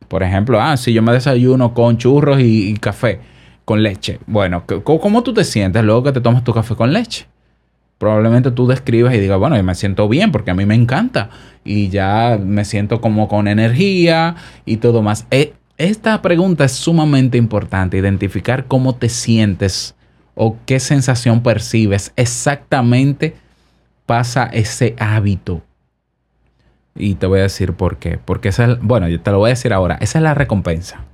Por 0.08 0.22
ejemplo, 0.22 0.60
ah, 0.60 0.76
si 0.76 0.92
yo 0.92 1.02
me 1.02 1.12
desayuno 1.12 1.74
con 1.74 1.98
churros 1.98 2.38
y, 2.40 2.74
café 2.74 3.20
con 3.64 3.82
leche. 3.82 4.20
Bueno, 4.26 4.64
¿cómo, 4.84 5.22
tú 5.22 5.34
te 5.34 5.44
sientes 5.44 5.82
luego 5.82 6.04
que 6.04 6.12
te 6.12 6.20
tomas 6.20 6.44
tu 6.44 6.52
café 6.52 6.74
con 6.74 6.92
leche? 6.92 7.26
Probablemente 7.98 8.50
tú 8.50 8.66
describas 8.66 9.14
y 9.14 9.18
digas, 9.18 9.38
bueno, 9.38 9.56
yo 9.56 9.64
me 9.64 9.74
siento 9.74 10.08
bien 10.08 10.30
porque 10.30 10.50
a 10.50 10.54
mí 10.54 10.66
me 10.66 10.74
encanta 10.74 11.30
y 11.64 11.88
ya 11.88 12.38
me 12.42 12.64
siento 12.64 13.00
como 13.00 13.26
con 13.26 13.48
energía 13.48 14.36
y 14.64 14.76
todo 14.76 15.02
más. 15.02 15.26
Eh, 15.30 15.54
esta 15.78 16.22
pregunta 16.22 16.64
es 16.64 16.72
sumamente 16.72 17.38
importante, 17.38 17.96
identificar 17.96 18.66
cómo 18.66 18.94
te 18.94 19.08
sientes 19.08 19.94
o 20.34 20.56
qué 20.66 20.78
sensación 20.78 21.42
percibes 21.42 22.12
exactamente 22.16 23.34
pasa 24.04 24.44
ese 24.52 24.94
hábito. 24.98 25.62
Y 26.96 27.14
te 27.14 27.26
voy 27.26 27.40
a 27.40 27.42
decir 27.42 27.74
por 27.74 27.98
qué. 27.98 28.18
Porque 28.24 28.48
esa 28.48 28.64
es, 28.64 28.80
bueno, 28.80 29.08
yo 29.08 29.20
te 29.20 29.30
lo 29.30 29.38
voy 29.38 29.48
a 29.48 29.54
decir 29.54 29.72
ahora. 29.72 29.98
Esa 30.00 30.18
es 30.18 30.22
la 30.22 30.34
recompensa. 30.34 31.04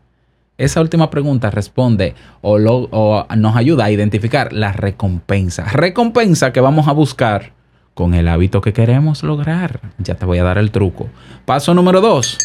Esa 0.58 0.80
última 0.80 1.10
pregunta 1.10 1.50
responde 1.50 2.14
o, 2.40 3.26
nos 3.36 3.56
ayuda 3.56 3.86
a 3.86 3.90
identificar 3.90 4.52
la 4.52 4.72
recompensa. 4.72 5.64
Recompensa 5.64 6.52
que 6.52 6.60
vamos 6.60 6.88
a 6.88 6.92
buscar 6.92 7.52
con 7.94 8.14
el 8.14 8.28
hábito 8.28 8.60
que 8.60 8.72
queremos 8.72 9.22
lograr. 9.22 9.80
Ya 9.98 10.14
te 10.14 10.26
voy 10.26 10.38
a 10.38 10.44
dar 10.44 10.58
el 10.58 10.70
truco. 10.70 11.08
Paso 11.46 11.74
número 11.74 12.00
dos. 12.00 12.38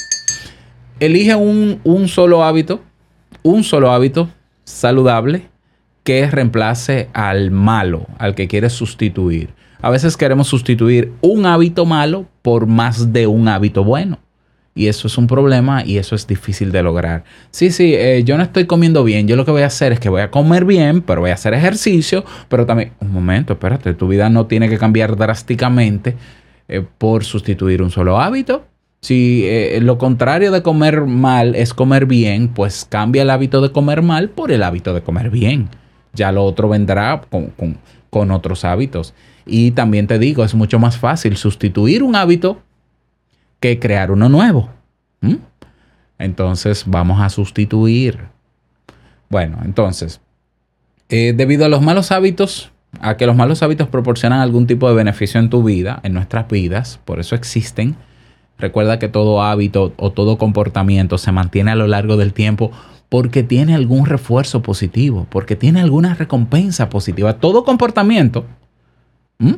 Elige 1.00 1.36
un 1.36 2.08
solo 2.08 2.44
hábito, 2.44 2.82
un 3.44 3.64
solo 3.64 3.92
hábito 3.92 4.30
saludable 4.64 5.48
que 6.04 6.26
reemplace 6.32 7.10
al 7.14 7.52
malo, 7.52 8.08
al 8.18 8.34
que 8.34 8.48
quieres 8.48 8.72
sustituir. 8.72 9.50
A 9.82 9.90
veces 9.90 10.18
queremos 10.18 10.48
sustituir 10.48 11.12
un 11.22 11.46
hábito 11.46 11.86
malo 11.86 12.26
por 12.42 12.66
más 12.68 13.14
de 13.14 13.28
un 13.28 13.48
hábito 13.48 13.84
bueno. 13.84 14.20
Y 14.74 14.88
eso 14.88 15.08
es 15.08 15.18
un 15.18 15.26
problema 15.26 15.84
y 15.84 15.98
eso 15.98 16.14
es 16.14 16.28
difícil 16.28 16.72
de 16.72 16.84
lograr. 16.84 17.24
Sí, 17.50 17.72
sí, 17.72 17.96
eh, 17.96 18.24
yo 18.24 18.38
no 18.38 18.44
estoy 18.44 18.66
comiendo 18.66 19.04
bien. 19.04 19.28
Yo 19.28 19.36
lo 19.36 19.44
que 19.44 19.50
voy 19.50 19.64
a 19.64 19.68
hacer 19.68 19.92
es 19.92 20.00
que 20.00 20.10
voy 20.10 20.22
a 20.22 20.30
comer 20.30 20.66
bien, 20.66 21.02
pero 21.02 21.22
voy 21.22 21.32
a 21.32 21.34
hacer 21.34 21.56
ejercicio. 21.56 22.24
Pero 22.48 22.68
también, 22.68 22.92
un 23.00 23.12
momento, 23.12 23.54
espérate, 23.54 23.96
tu 23.96 24.08
vida 24.08 24.30
no 24.30 24.46
tiene 24.46 24.70
que 24.70 24.78
cambiar 24.78 25.16
drásticamente 25.16 26.16
eh, 26.68 26.86
por 27.00 27.24
sustituir 27.24 27.82
un 27.82 27.90
solo 27.90 28.20
hábito. 28.20 28.66
Si 29.02 29.44
eh, 29.46 29.80
lo 29.82 29.98
contrario 29.98 30.52
de 30.52 30.62
comer 30.62 31.02
mal 31.06 31.56
es 31.56 31.74
comer 31.74 32.06
bien, 32.06 32.50
pues 32.50 32.86
cambia 32.88 33.24
el 33.24 33.32
hábito 33.32 33.62
de 33.62 33.72
comer 33.72 34.04
mal 34.04 34.30
por 34.30 34.52
el 34.52 34.62
hábito 34.62 34.94
de 34.94 35.02
comer 35.02 35.32
bien. 35.32 35.70
Ya 36.14 36.32
lo 36.32 36.44
otro 36.44 36.70
vendrá 36.70 37.22
con, 37.32 37.48
con- 37.48 37.78
con 38.12 38.30
otros 38.32 38.64
hábitos. 38.64 39.14
Y 39.48 39.72
también 39.72 40.08
te 40.08 40.20
digo, 40.20 40.44
es 40.44 40.54
mucho 40.56 40.80
más 40.80 40.98
fácil 40.98 41.38
sustituir 41.38 42.04
un 42.04 42.16
hábito 42.16 42.62
que 43.60 43.80
crear 43.80 44.12
uno 44.12 44.30
nuevo. 44.30 44.70
Entonces 46.20 46.84
vamos 46.88 47.22
a 47.22 47.30
sustituir. 47.30 48.20
Bueno, 49.30 49.60
entonces, 49.64 50.22
eh, 51.10 51.34
debido 51.36 51.66
a 51.66 51.70
los 51.70 51.82
malos 51.82 52.12
hábitos, 52.12 52.72
a 53.02 53.18
que 53.18 53.26
los 53.26 53.36
malos 53.36 53.62
hábitos 53.62 53.88
proporcionan 53.88 54.40
algún 54.40 54.68
tipo 54.68 54.88
de 54.90 54.96
beneficio 54.96 55.40
en 55.40 55.50
tu 55.50 55.64
vida, 55.64 56.00
en 56.04 56.14
nuestras 56.14 56.48
vidas, 56.48 57.00
por 57.06 57.20
eso 57.20 57.36
existen. 57.36 57.96
Recuerda 58.58 58.98
que 58.98 59.08
todo 59.08 59.44
hábito 59.44 59.94
o 59.98 60.12
todo 60.12 60.38
comportamiento 60.38 61.18
se 61.18 61.32
mantiene 61.32 61.72
a 61.72 61.76
lo 61.76 61.88
largo 61.88 62.18
del 62.18 62.34
tiempo 62.34 62.72
porque 63.10 63.44
tiene 63.44 63.76
algún 63.76 64.06
refuerzo 64.06 64.62
positivo, 64.62 65.28
porque 65.30 65.56
tiene 65.56 65.82
alguna 65.82 66.16
recompensa 66.16 66.90
positiva. 66.90 67.34
Todo 67.34 67.64
comportamiento. 67.64 68.46
¿Mm? 69.40 69.54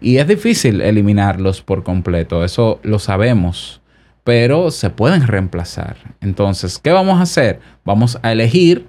Y 0.00 0.16
es 0.18 0.26
difícil 0.26 0.80
eliminarlos 0.80 1.62
por 1.62 1.84
completo, 1.84 2.44
eso 2.44 2.80
lo 2.82 2.98
sabemos, 2.98 3.80
pero 4.24 4.70
se 4.70 4.90
pueden 4.90 5.26
reemplazar. 5.26 5.96
Entonces, 6.20 6.78
¿qué 6.78 6.90
vamos 6.90 7.18
a 7.18 7.22
hacer? 7.22 7.60
Vamos 7.84 8.18
a 8.22 8.32
elegir 8.32 8.88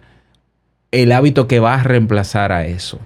el 0.92 1.12
hábito 1.12 1.48
que 1.48 1.60
va 1.60 1.76
a 1.76 1.84
reemplazar 1.84 2.52
a 2.52 2.66
eso. 2.66 3.00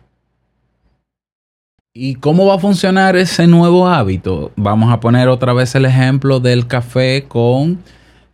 ¿Y 1.93 2.15
cómo 2.15 2.45
va 2.45 2.55
a 2.55 2.60
funcionar 2.60 3.15
ese 3.15 3.47
nuevo 3.47 3.88
hábito? 3.88 4.51
Vamos 4.55 4.93
a 4.93 4.99
poner 4.99 5.27
otra 5.29 5.53
vez 5.53 5.73
el 5.75 5.86
ejemplo 5.86 6.39
del 6.39 6.67
café 6.67 7.25
con 7.27 7.79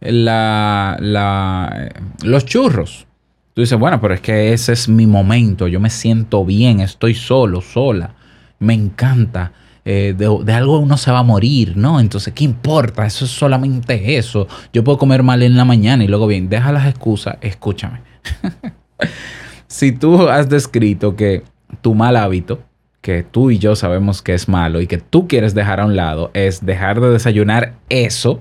la, 0.02 0.97
la- 0.99 1.89
los 2.23 2.45
churros. 2.45 3.08
Tú 3.54 3.62
dices, 3.62 3.80
bueno, 3.80 4.02
pero 4.02 4.15
es 4.15 4.21
que 4.21 4.52
ese 4.52 4.73
es 4.73 4.89
mi 4.89 5.08
momento, 5.08 5.67
yo 5.67 5.80
me 5.80 5.89
siento 5.91 6.43
bien, 6.43 6.80
estoy 6.82 7.13
solo, 7.13 7.62
sola, 7.62 8.15
me 8.63 8.73
encanta. 8.73 9.52
eh, 9.86 10.15
de, 10.17 10.54
algo 10.54 10.80
uno 10.80 10.95
se 10.97 11.12
va 11.12 11.19
a 11.19 11.23
morir, 11.23 11.76
¿no? 11.76 11.99
Entonces, 11.99 12.34
¿qué 12.34 12.45
importa? 12.45 13.06
Eso 13.06 13.26
es 13.26 13.32
solamente 13.32 14.15
eso. 14.17 14.47
Yo 14.71 14.84
puedo 14.84 14.97
comer 14.97 15.23
mal 15.23 15.43
en 15.43 15.58
la 15.58 15.65
mañana 15.65 16.04
y 16.04 16.08
luego 16.08 16.26
bien. 16.28 16.47
Deja 16.49 16.71
las 16.71 16.88
excusas, 16.88 17.38
escúchame. 17.41 17.99
si 19.67 19.91
tú 19.91 20.30
has 20.30 20.47
descrito 20.47 21.15
que 21.15 21.43
tu 21.82 21.95
mal 21.95 22.15
hábito, 22.15 22.63
que 23.02 23.23
tú 23.23 23.52
y 23.52 23.60
yo 23.60 23.76
sabemos 23.76 24.21
que 24.21 24.34
es 24.34 24.47
malo 24.47 24.80
y 24.80 24.88
que 24.88 24.97
tú 24.97 25.28
quieres 25.28 25.54
dejar 25.54 25.82
a 25.82 25.86
un 25.86 25.97
lado, 25.97 26.32
es 26.34 26.65
dejar 26.65 27.02
de 27.02 27.10
desayunar 27.10 27.73
eso. 27.89 28.39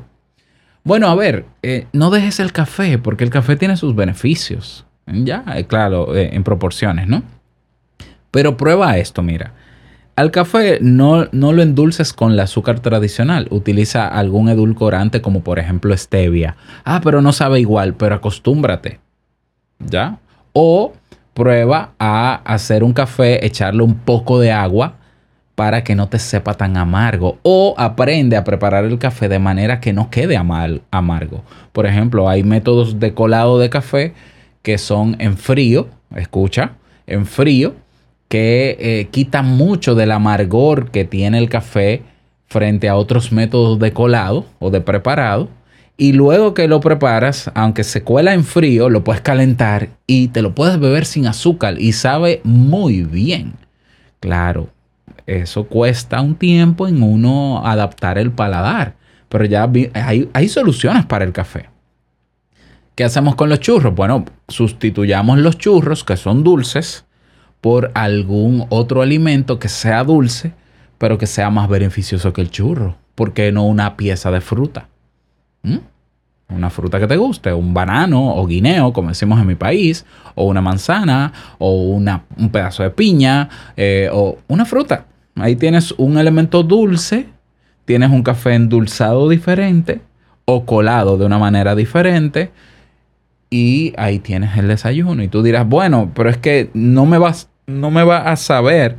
Bueno, 0.85 1.08
a 1.08 1.16
ver, 1.16 1.44
eh, 1.62 1.87
no 1.92 2.11
dejes 2.11 2.38
el 2.38 2.52
café 2.52 2.98
porque 2.98 3.24
el 3.24 3.30
café 3.30 3.56
tiene 3.56 3.76
sus 3.76 3.96
beneficios. 3.96 4.87
Ya, 5.06 5.44
eh, 5.56 5.64
claro, 5.66 6.14
en 6.14 6.44
proporciones, 6.44 7.08
¿no? 7.08 7.24
Pero 8.30 8.56
prueba 8.56 8.96
esto, 8.98 9.22
mira. 9.22 9.52
Al 10.14 10.31
café 10.31 10.79
no, 10.83 11.27
no 11.33 11.53
lo 11.53 11.62
endulces 11.62 12.12
con 12.12 12.33
el 12.33 12.40
azúcar 12.40 12.81
tradicional. 12.81 13.46
Utiliza 13.51 14.07
algún 14.07 14.48
edulcorante 14.51 15.22
como 15.22 15.42
por 15.42 15.59
ejemplo 15.59 15.96
stevia. 15.96 16.57
Ah, 16.85 17.01
pero 17.03 17.22
no 17.22 17.33
sabe 17.33 17.61
igual, 17.61 17.94
pero 17.94 18.16
acostúmbrate. 18.16 19.01
¿Ya? 19.79 20.18
O 20.53 20.92
prueba 21.33 21.92
a 21.98 22.35
hacer 22.44 22.85
un 22.85 22.92
café, 22.92 23.44
echarle 23.46 23.83
un 23.83 23.94
poco 23.94 24.38
de 24.38 24.53
agua 24.53 24.96
para 25.55 25.83
que 25.83 25.94
no 25.94 26.09
te 26.09 26.18
sepa 26.18 26.55
tan 26.55 26.77
amargo. 26.77 27.38
O 27.42 27.75
aprende 27.79 28.37
a 28.37 28.44
preparar 28.44 28.85
el 28.85 28.98
café 28.98 29.31
de 29.31 29.38
manera 29.38 29.81
que 29.81 29.94
no 29.94 30.11
quede 30.11 30.37
amargo. 30.37 31.42
Por 31.72 31.87
ejemplo, 31.87 32.29
hay 32.29 32.42
métodos 32.42 33.01
de 33.01 33.14
colado 33.14 33.59
de 33.59 33.70
café 33.70 34.12
que 34.61 34.77
son 34.77 35.16
en 35.18 35.38
frío, 35.38 35.88
escucha, 36.14 36.72
en 37.07 37.25
frío, 37.27 37.75
que 38.32 38.78
eh, 38.80 39.08
quitan 39.10 39.44
mucho 39.44 39.94
del 39.94 40.10
amargor 40.10 40.90
que 40.90 41.04
tiene 41.04 41.36
el 41.36 41.50
café 41.50 42.00
frente 42.46 42.88
a 42.88 42.96
otros 42.96 43.30
métodos 43.30 43.78
de 43.78 43.92
colado 43.92 44.46
o 44.58 44.70
de 44.70 44.80
preparado. 44.80 45.50
Y 45.98 46.14
luego 46.14 46.54
que 46.54 46.66
lo 46.66 46.80
preparas, 46.80 47.50
aunque 47.54 47.84
se 47.84 48.02
cuela 48.02 48.32
en 48.32 48.44
frío, 48.44 48.88
lo 48.88 49.04
puedes 49.04 49.20
calentar 49.20 49.90
y 50.06 50.28
te 50.28 50.40
lo 50.40 50.54
puedes 50.54 50.80
beber 50.80 51.04
sin 51.04 51.26
azúcar 51.26 51.78
y 51.78 51.92
sabe 51.92 52.40
muy 52.42 53.02
bien. 53.02 53.52
Claro, 54.18 54.70
eso 55.26 55.64
cuesta 55.64 56.22
un 56.22 56.34
tiempo 56.34 56.88
en 56.88 57.02
uno 57.02 57.60
adaptar 57.66 58.16
el 58.16 58.30
paladar, 58.30 58.94
pero 59.28 59.44
ya 59.44 59.70
hay, 59.92 60.30
hay 60.32 60.48
soluciones 60.48 61.04
para 61.04 61.26
el 61.26 61.32
café. 61.32 61.68
¿Qué 62.94 63.04
hacemos 63.04 63.34
con 63.34 63.50
los 63.50 63.60
churros? 63.60 63.94
Bueno, 63.94 64.24
sustituyamos 64.48 65.38
los 65.38 65.58
churros 65.58 66.02
que 66.02 66.16
son 66.16 66.42
dulces 66.42 67.04
por 67.62 67.90
algún 67.94 68.66
otro 68.68 69.01
alimento 69.01 69.59
que 69.59 69.68
sea 69.68 70.05
dulce, 70.05 70.53
pero 70.98 71.16
que 71.16 71.27
sea 71.27 71.48
más 71.48 71.68
beneficioso 71.70 72.35
que 72.35 72.42
el 72.42 72.51
churro. 72.51 72.96
¿Por 73.14 73.33
qué 73.33 73.51
no 73.53 73.64
una 73.64 73.96
pieza 73.96 74.31
de 74.31 74.40
fruta? 74.42 74.88
¿Mm? 75.62 75.77
Una 76.55 76.68
fruta 76.70 77.01
que 77.01 77.07
te 77.07 77.16
guste, 77.16 77.53
un 77.55 77.72
banano 77.72 78.35
o 78.35 78.46
guineo, 78.46 78.92
como 78.92 79.09
decimos 79.09 79.40
en 79.40 79.46
mi 79.46 79.55
país, 79.55 80.05
o 80.35 80.44
una 80.44 80.61
manzana, 80.61 81.33
o 81.59 81.72
una- 81.85 82.25
un 82.37 82.51
pedazo 82.51 82.83
de 82.83 82.90
piña, 82.90 83.48
eh, 83.77 84.11
o 84.12 84.37
una 84.48 84.64
fruta. 84.66 85.07
Ahí 85.37 85.57
tienes 85.57 85.92
un 85.92 86.18
elemento 86.18 86.62
dulce, 86.62 87.27
tienes 87.87 88.11
un 88.11 88.22
café 88.22 88.55
endulzado 88.55 89.29
diferente 89.29 90.03
o 90.44 90.66
colado 90.66 91.16
de 91.16 91.25
una 91.25 91.38
manera 91.38 91.75
diferente 91.75 92.51
y 93.51 93.92
ahí 93.96 94.18
tienes 94.18 94.57
el 94.59 94.68
desayuno. 94.68 95.22
Y 95.22 95.29
tú 95.29 95.42
dirás, 95.42 95.66
bueno, 95.68 96.11
pero 96.14 96.29
es 96.29 96.37
que 96.38 96.70
no 96.75 97.07
me 97.07 97.18
vas, 97.18 97.48
no 97.66 97.90
me 97.90 98.03
va 98.03 98.31
a 98.31 98.37
saber 98.37 98.96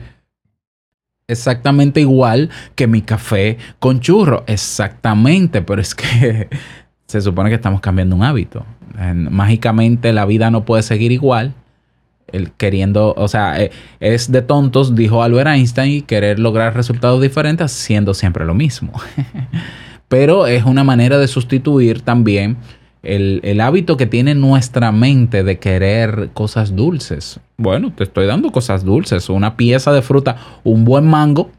exactamente 1.28 2.00
igual 2.00 2.50
que 2.76 2.88
mi 2.88 3.02
café 3.02 3.58
con 3.80 4.00
churro. 4.00 4.44
Exactamente, 4.48 5.62
pero 5.62 5.82
es 5.82 5.96
que 5.96 6.50
se 7.08 7.22
supone 7.22 7.50
que 7.50 7.56
estamos 7.56 7.82
cambiando 7.82 8.16
un 8.16 8.24
hábito. 8.24 8.66
Mágicamente 9.14 10.14
la 10.14 10.26
vida 10.26 10.52
no 10.52 10.66
puede 10.66 10.84
seguir 10.84 11.12
igual. 11.12 11.54
El 12.28 12.52
queriendo, 12.52 13.14
o 13.16 13.28
sea, 13.28 13.62
eh, 13.62 13.72
es 14.00 14.32
de 14.32 14.42
tontos, 14.42 14.96
dijo 14.96 15.22
Albert 15.22 15.50
Einstein, 15.50 16.02
querer 16.04 16.40
lograr 16.40 16.76
resultados 16.76 17.22
diferentes 17.22 17.72
siendo 17.72 18.14
siempre 18.14 18.46
lo 18.46 18.56
mismo. 18.56 18.94
Pero 20.08 20.48
es 20.48 20.64
una 20.64 20.84
manera 20.84 21.18
de 21.18 21.28
sustituir 21.28 22.02
también 22.02 22.58
el, 23.04 23.42
el 23.44 23.62
hábito 23.62 23.98
que 23.98 24.08
tiene 24.08 24.34
nuestra 24.34 24.92
mente 24.92 25.44
de 25.44 25.60
querer 25.60 26.30
cosas 26.34 26.76
dulces. 26.76 27.40
Bueno, 27.58 27.92
te 27.96 28.04
estoy 28.06 28.26
dando 28.26 28.52
cosas 28.52 28.84
dulces. 28.84 29.30
Una 29.30 29.58
pieza 29.58 29.92
de 29.92 30.02
fruta, 30.02 30.38
un 30.64 30.86
buen 30.86 31.06
mango 31.06 31.52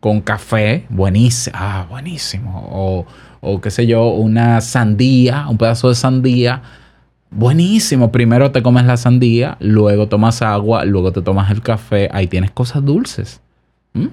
con 0.00 0.20
café, 0.20 0.84
buenísimo. 0.88 1.56
Ah, 1.58 1.86
buenísimo. 1.88 2.68
O, 2.72 3.06
o 3.40 3.60
qué 3.60 3.70
sé 3.70 3.86
yo, 3.86 4.08
una 4.08 4.60
sandía, 4.60 5.46
un 5.48 5.58
pedazo 5.58 5.88
de 5.88 5.94
sandía. 5.94 6.62
Buenísimo. 7.30 8.10
Primero 8.10 8.50
te 8.50 8.62
comes 8.62 8.84
la 8.84 8.96
sandía, 8.96 9.56
luego 9.60 10.08
tomas 10.08 10.42
agua, 10.42 10.84
luego 10.84 11.12
te 11.12 11.22
tomas 11.22 11.52
el 11.52 11.62
café. 11.62 12.08
Ahí 12.12 12.26
tienes 12.26 12.50
cosas 12.50 12.84
dulces. 12.84 13.40
¿Mm? 13.94 14.08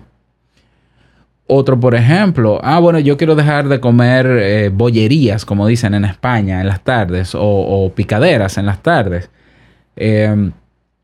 Otro, 1.51 1.79
por 1.79 1.95
ejemplo, 1.95 2.59
ah, 2.63 2.77
bueno, 2.77 2.99
yo 2.99 3.17
quiero 3.17 3.33
dejar 3.33 3.69
de 3.69 3.79
comer 3.79 4.27
eh, 4.27 4.69
bollerías, 4.71 5.45
como 5.45 5.65
dicen 5.65 5.95
en 5.95 6.05
España, 6.05 6.61
en 6.61 6.67
las 6.67 6.83
tardes, 6.83 7.31
o, 7.33 7.91
picaderas 7.95 8.59
en 8.59 8.67
las 8.67 8.83
tardes. 8.83 9.31
Eh, 9.95 10.51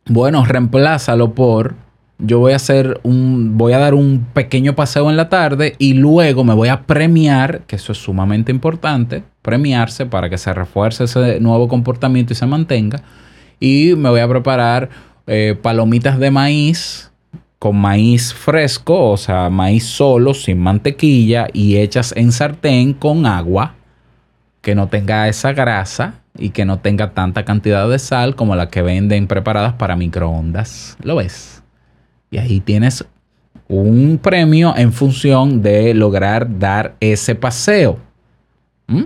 bueno, 0.05 0.45
reemplázalo 0.45 1.33
por, 1.33 1.73
yo 2.19 2.37
voy 2.37 2.53
a 2.53 2.57
hacer 2.57 2.99
un, 3.01 3.57
voy 3.57 3.73
a 3.73 3.79
dar 3.79 3.95
un 3.95 4.27
pequeño 4.35 4.75
paseo 4.75 5.09
en 5.09 5.17
la 5.17 5.29
tarde 5.29 5.73
y 5.79 5.95
luego 5.95 6.43
me 6.43 6.53
voy 6.53 6.69
a 6.69 6.83
premiar, 6.83 7.61
que 7.61 7.77
eso 7.77 7.91
es 7.91 7.97
sumamente 7.97 8.51
importante, 8.51 9.23
premiarse 9.41 10.05
para 10.05 10.29
que 10.29 10.37
se 10.37 10.53
refuerce 10.53 11.05
ese 11.05 11.39
nuevo 11.39 11.67
comportamiento 11.67 12.33
y 12.33 12.35
se 12.35 12.45
mantenga. 12.45 13.01
Y 13.59 13.95
me 13.97 14.09
voy 14.09 14.19
a 14.19 14.27
preparar 14.27 14.89
eh, 15.25 15.57
palomitas 15.59 16.19
de 16.19 16.29
maíz 16.29 17.09
con 17.65 17.77
maíz 17.77 18.31
fresco, 18.31 19.09
o 19.09 19.17
sea, 19.17 19.49
maíz 19.49 19.87
solo, 19.87 20.35
sin 20.35 20.59
mantequilla 20.59 21.47
y 21.51 21.77
hechas 21.77 22.13
en 22.15 22.31
sartén 22.31 22.93
con 22.93 23.25
agua, 23.25 23.73
que 24.61 24.75
no 24.75 24.87
tenga 24.87 25.27
esa 25.27 25.51
grasa 25.51 26.21
y 26.37 26.51
que 26.51 26.63
no 26.63 26.77
tenga 26.77 27.15
tanta 27.15 27.43
cantidad 27.43 27.89
de 27.89 27.97
sal 27.97 28.35
como 28.35 28.55
la 28.55 28.69
que 28.69 28.83
venden 28.83 29.25
preparadas 29.25 29.73
para 29.73 29.95
microondas. 29.95 30.95
¿Lo 31.01 31.15
ves? 31.15 31.63
Y 32.29 32.37
ahí 32.37 32.59
tienes 32.59 33.03
un 33.67 34.19
premio 34.21 34.77
en 34.77 34.93
función 34.93 35.63
de 35.63 35.95
lograr 35.95 36.59
dar 36.59 36.93
ese 36.99 37.33
paseo. 37.33 37.97
¿Mm? 38.85 39.05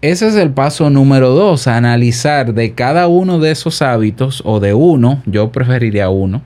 Ese 0.00 0.26
es 0.26 0.34
el 0.34 0.50
paso 0.50 0.90
número 0.90 1.30
dos, 1.30 1.68
analizar 1.68 2.54
de 2.54 2.74
cada 2.74 3.06
uno 3.06 3.38
de 3.38 3.52
esos 3.52 3.82
hábitos 3.82 4.42
o 4.44 4.58
de 4.58 4.74
uno, 4.74 5.22
yo 5.26 5.52
preferiría 5.52 6.10
uno, 6.10 6.42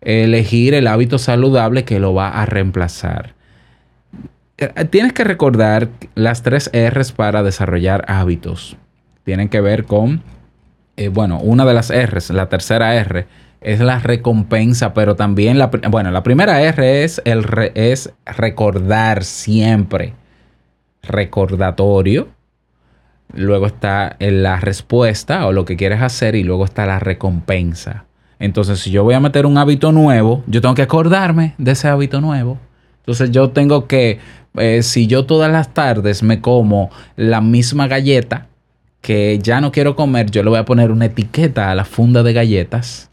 elegir 0.00 0.74
el 0.74 0.86
hábito 0.86 1.18
saludable 1.18 1.84
que 1.84 2.00
lo 2.00 2.14
va 2.14 2.28
a 2.28 2.46
reemplazar. 2.46 3.34
Eh, 4.58 4.84
Tienes 4.90 5.12
que 5.12 5.24
recordar 5.24 5.88
las 6.14 6.42
tres 6.42 6.70
R's 6.72 7.12
para 7.12 7.42
desarrollar 7.42 8.04
hábitos. 8.08 8.76
Tienen 9.24 9.48
que 9.48 9.60
ver 9.60 9.84
con, 9.84 10.22
eh, 10.96 11.08
bueno, 11.08 11.38
una 11.40 11.64
de 11.64 11.74
las 11.74 11.90
R's, 11.90 12.30
la 12.30 12.48
tercera 12.48 12.94
R 12.94 13.26
es 13.60 13.80
la 13.80 13.98
recompensa, 13.98 14.94
pero 14.94 15.16
también 15.16 15.58
la, 15.58 15.66
bueno, 15.66 16.10
la 16.10 16.22
primera 16.22 16.62
R 16.62 17.04
es, 17.04 17.20
el 17.24 17.44
es 17.74 18.12
recordar 18.24 19.22
siempre, 19.24 20.14
recordatorio. 21.02 22.28
Luego 23.32 23.66
está 23.66 24.16
la 24.18 24.58
respuesta 24.58 25.46
o 25.46 25.52
lo 25.52 25.64
que 25.64 25.76
quieres 25.76 26.02
hacer 26.02 26.34
y 26.34 26.42
luego 26.42 26.64
está 26.64 26.86
la 26.86 26.98
recompensa. 26.98 28.06
Entonces, 28.40 28.80
si 28.80 28.90
yo 28.90 29.04
voy 29.04 29.14
a 29.14 29.20
meter 29.20 29.46
un 29.46 29.58
hábito 29.58 29.92
nuevo, 29.92 30.42
yo 30.48 30.60
tengo 30.60 30.74
que 30.74 30.82
acordarme 30.82 31.54
de 31.58 31.72
ese 31.72 31.86
hábito 31.86 32.20
nuevo. 32.20 32.58
Entonces, 32.98 33.30
yo 33.30 33.50
tengo 33.50 33.86
que, 33.86 34.18
eh, 34.54 34.82
si 34.82 35.06
yo 35.06 35.26
todas 35.26 35.52
las 35.52 35.72
tardes 35.72 36.22
me 36.22 36.40
como 36.40 36.90
la 37.16 37.40
misma 37.40 37.86
galleta 37.86 38.48
que 39.00 39.38
ya 39.40 39.60
no 39.60 39.70
quiero 39.70 39.94
comer, 39.94 40.30
yo 40.30 40.42
le 40.42 40.50
voy 40.50 40.58
a 40.58 40.64
poner 40.64 40.90
una 40.90 41.04
etiqueta 41.04 41.70
a 41.70 41.74
la 41.74 41.84
funda 41.84 42.22
de 42.22 42.32
galletas 42.32 43.10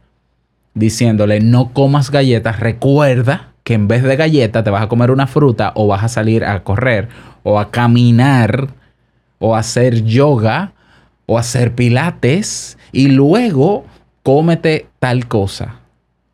diciéndole 0.74 1.40
no 1.40 1.74
comas 1.74 2.12
galletas, 2.12 2.60
recuerda 2.60 3.54
que 3.64 3.74
en 3.74 3.88
vez 3.88 4.04
de 4.04 4.16
galleta 4.16 4.64
te 4.64 4.70
vas 4.70 4.84
a 4.84 4.88
comer 4.88 5.12
una 5.12 5.28
fruta 5.28 5.72
o 5.76 5.88
vas 5.88 6.04
a 6.04 6.08
salir 6.08 6.46
a 6.46 6.64
correr 6.64 7.10
o 7.44 7.60
a 7.60 7.72
caminar 7.72 8.70
o 9.40 9.56
a 9.56 9.60
hacer 9.60 10.04
yoga 10.04 10.74
o 11.26 11.38
a 11.38 11.42
hacer 11.42 11.74
pilates 11.74 12.78
y 12.92 13.10
luego 13.10 13.86
cómete 14.28 14.88
tal 15.00 15.30
cosa. 15.30 15.76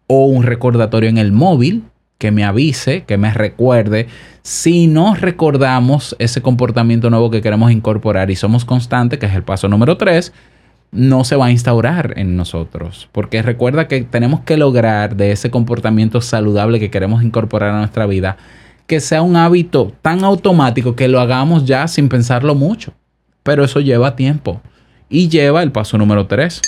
O 0.07 0.25
un 0.25 0.41
recordatorio 0.41 1.09
en 1.09 1.19
el 1.19 1.31
móvil 1.31 1.83
que 2.17 2.31
me 2.31 2.43
avise, 2.43 3.03
que 3.03 3.19
me 3.19 3.31
recuerde. 3.31 4.07
Si 4.41 4.87
no 4.87 5.13
recordamos 5.13 6.15
ese 6.17 6.41
comportamiento 6.41 7.11
nuevo 7.11 7.29
que 7.29 7.43
queremos 7.43 7.71
incorporar 7.71 8.31
y 8.31 8.35
somos 8.35 8.65
constantes, 8.65 9.19
que 9.19 9.27
es 9.27 9.35
el 9.35 9.43
paso 9.43 9.67
número 9.67 9.95
3, 9.95 10.33
no 10.91 11.23
se 11.23 11.35
va 11.35 11.45
a 11.45 11.51
instaurar 11.51 12.15
en 12.17 12.35
nosotros. 12.35 13.09
Porque 13.11 13.43
recuerda 13.43 13.87
que 13.87 14.01
tenemos 14.01 14.39
que 14.39 14.57
lograr 14.57 15.15
de 15.15 15.31
ese 15.31 15.51
comportamiento 15.51 16.19
saludable 16.19 16.79
que 16.79 16.89
queremos 16.89 17.21
incorporar 17.21 17.75
a 17.75 17.77
nuestra 17.77 18.07
vida, 18.07 18.37
que 18.87 19.01
sea 19.01 19.21
un 19.21 19.35
hábito 19.35 19.93
tan 20.01 20.23
automático 20.23 20.95
que 20.95 21.09
lo 21.09 21.19
hagamos 21.19 21.65
ya 21.65 21.87
sin 21.87 22.09
pensarlo 22.09 22.55
mucho. 22.55 22.91
Pero 23.43 23.63
eso 23.63 23.81
lleva 23.81 24.15
tiempo. 24.15 24.61
Y 25.09 25.29
lleva 25.29 25.61
el 25.61 25.71
paso 25.71 25.99
número 25.99 26.25
3, 26.25 26.59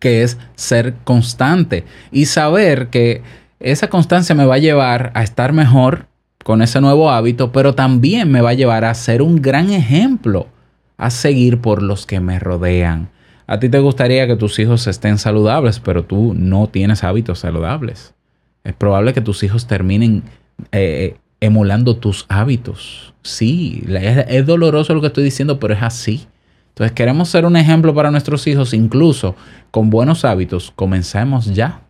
que 0.00 0.22
es 0.22 0.38
ser 0.56 0.94
constante 1.04 1.84
y 2.10 2.26
saber 2.26 2.88
que 2.88 3.22
esa 3.60 3.88
constancia 3.88 4.34
me 4.34 4.46
va 4.46 4.56
a 4.56 4.58
llevar 4.58 5.12
a 5.14 5.22
estar 5.22 5.52
mejor 5.52 6.06
con 6.42 6.62
ese 6.62 6.80
nuevo 6.80 7.10
hábito, 7.10 7.52
pero 7.52 7.74
también 7.74 8.32
me 8.32 8.40
va 8.40 8.50
a 8.50 8.54
llevar 8.54 8.84
a 8.84 8.94
ser 8.94 9.22
un 9.22 9.40
gran 9.40 9.70
ejemplo 9.70 10.48
a 10.96 11.10
seguir 11.10 11.60
por 11.60 11.82
los 11.82 12.06
que 12.06 12.18
me 12.20 12.38
rodean. 12.38 13.10
A 13.46 13.60
ti 13.60 13.68
te 13.68 13.78
gustaría 13.78 14.26
que 14.26 14.36
tus 14.36 14.58
hijos 14.58 14.86
estén 14.86 15.18
saludables, 15.18 15.80
pero 15.80 16.04
tú 16.04 16.34
no 16.34 16.68
tienes 16.68 17.04
hábitos 17.04 17.40
saludables. 17.40 18.14
Es 18.64 18.74
probable 18.74 19.12
que 19.12 19.20
tus 19.20 19.42
hijos 19.42 19.66
terminen 19.66 20.22
eh, 20.72 21.16
emulando 21.40 21.96
tus 21.96 22.26
hábitos. 22.28 23.12
Sí, 23.22 23.82
es, 23.88 24.24
es 24.28 24.46
doloroso 24.46 24.94
lo 24.94 25.00
que 25.00 25.08
estoy 25.08 25.24
diciendo, 25.24 25.58
pero 25.58 25.74
es 25.74 25.82
así. 25.82 26.26
Entonces 26.80 26.96
queremos 26.96 27.28
ser 27.28 27.44
un 27.44 27.56
ejemplo 27.56 27.92
para 27.94 28.10
nuestros 28.10 28.46
hijos, 28.46 28.72
incluso 28.72 29.36
con 29.70 29.90
buenos 29.90 30.24
hábitos. 30.24 30.72
Comencemos 30.74 31.44
ya. 31.54 31.82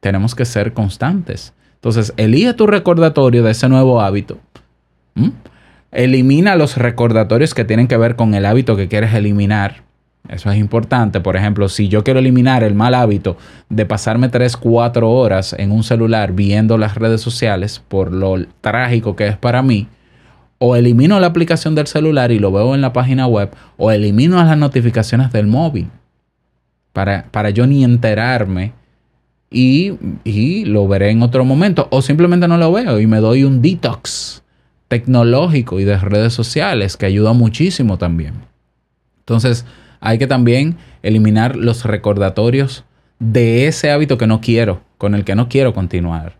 Tenemos 0.00 0.34
que 0.34 0.46
ser 0.46 0.72
constantes. 0.72 1.52
Entonces, 1.74 2.14
elige 2.16 2.54
tu 2.54 2.66
recordatorio 2.66 3.42
de 3.42 3.50
ese 3.50 3.68
nuevo 3.68 4.00
hábito. 4.00 4.38
¿Mm? 5.14 5.28
Elimina 5.90 6.56
los 6.56 6.78
recordatorios 6.78 7.52
que 7.52 7.66
tienen 7.66 7.86
que 7.86 7.98
ver 7.98 8.16
con 8.16 8.32
el 8.32 8.46
hábito 8.46 8.76
que 8.76 8.88
quieres 8.88 9.12
eliminar. 9.12 9.82
Eso 10.26 10.50
es 10.50 10.56
importante. 10.56 11.20
Por 11.20 11.36
ejemplo, 11.36 11.68
si 11.68 11.88
yo 11.88 12.02
quiero 12.02 12.20
eliminar 12.20 12.64
el 12.64 12.74
mal 12.74 12.94
hábito 12.94 13.36
de 13.68 13.84
pasarme 13.84 14.30
3, 14.30 14.56
4 14.56 15.10
horas 15.10 15.54
en 15.58 15.70
un 15.70 15.84
celular 15.84 16.32
viendo 16.32 16.78
las 16.78 16.94
redes 16.94 17.20
sociales 17.20 17.82
por 17.88 18.10
lo 18.10 18.42
trágico 18.62 19.16
que 19.16 19.26
es 19.26 19.36
para 19.36 19.60
mí, 19.60 19.86
o 20.64 20.76
elimino 20.76 21.18
la 21.18 21.26
aplicación 21.26 21.74
del 21.74 21.88
celular 21.88 22.30
y 22.30 22.38
lo 22.38 22.52
veo 22.52 22.76
en 22.76 22.82
la 22.82 22.92
página 22.92 23.26
web, 23.26 23.50
o 23.76 23.90
elimino 23.90 24.36
las 24.36 24.56
notificaciones 24.56 25.32
del 25.32 25.48
móvil 25.48 25.88
para, 26.92 27.24
para 27.32 27.50
yo 27.50 27.66
ni 27.66 27.82
enterarme 27.82 28.72
y, 29.50 29.94
y 30.22 30.64
lo 30.64 30.86
veré 30.86 31.10
en 31.10 31.22
otro 31.22 31.44
momento, 31.44 31.88
o 31.90 32.00
simplemente 32.00 32.46
no 32.46 32.58
lo 32.58 32.70
veo 32.70 33.00
y 33.00 33.08
me 33.08 33.18
doy 33.18 33.42
un 33.42 33.60
detox 33.60 34.44
tecnológico 34.86 35.80
y 35.80 35.84
de 35.84 35.98
redes 35.98 36.32
sociales 36.32 36.96
que 36.96 37.06
ayuda 37.06 37.32
muchísimo 37.32 37.98
también. 37.98 38.34
Entonces, 39.18 39.66
hay 39.98 40.18
que 40.18 40.28
también 40.28 40.76
eliminar 41.02 41.56
los 41.56 41.84
recordatorios 41.84 42.84
de 43.18 43.66
ese 43.66 43.90
hábito 43.90 44.16
que 44.16 44.28
no 44.28 44.40
quiero, 44.40 44.82
con 44.96 45.16
el 45.16 45.24
que 45.24 45.34
no 45.34 45.48
quiero 45.48 45.74
continuar. 45.74 46.36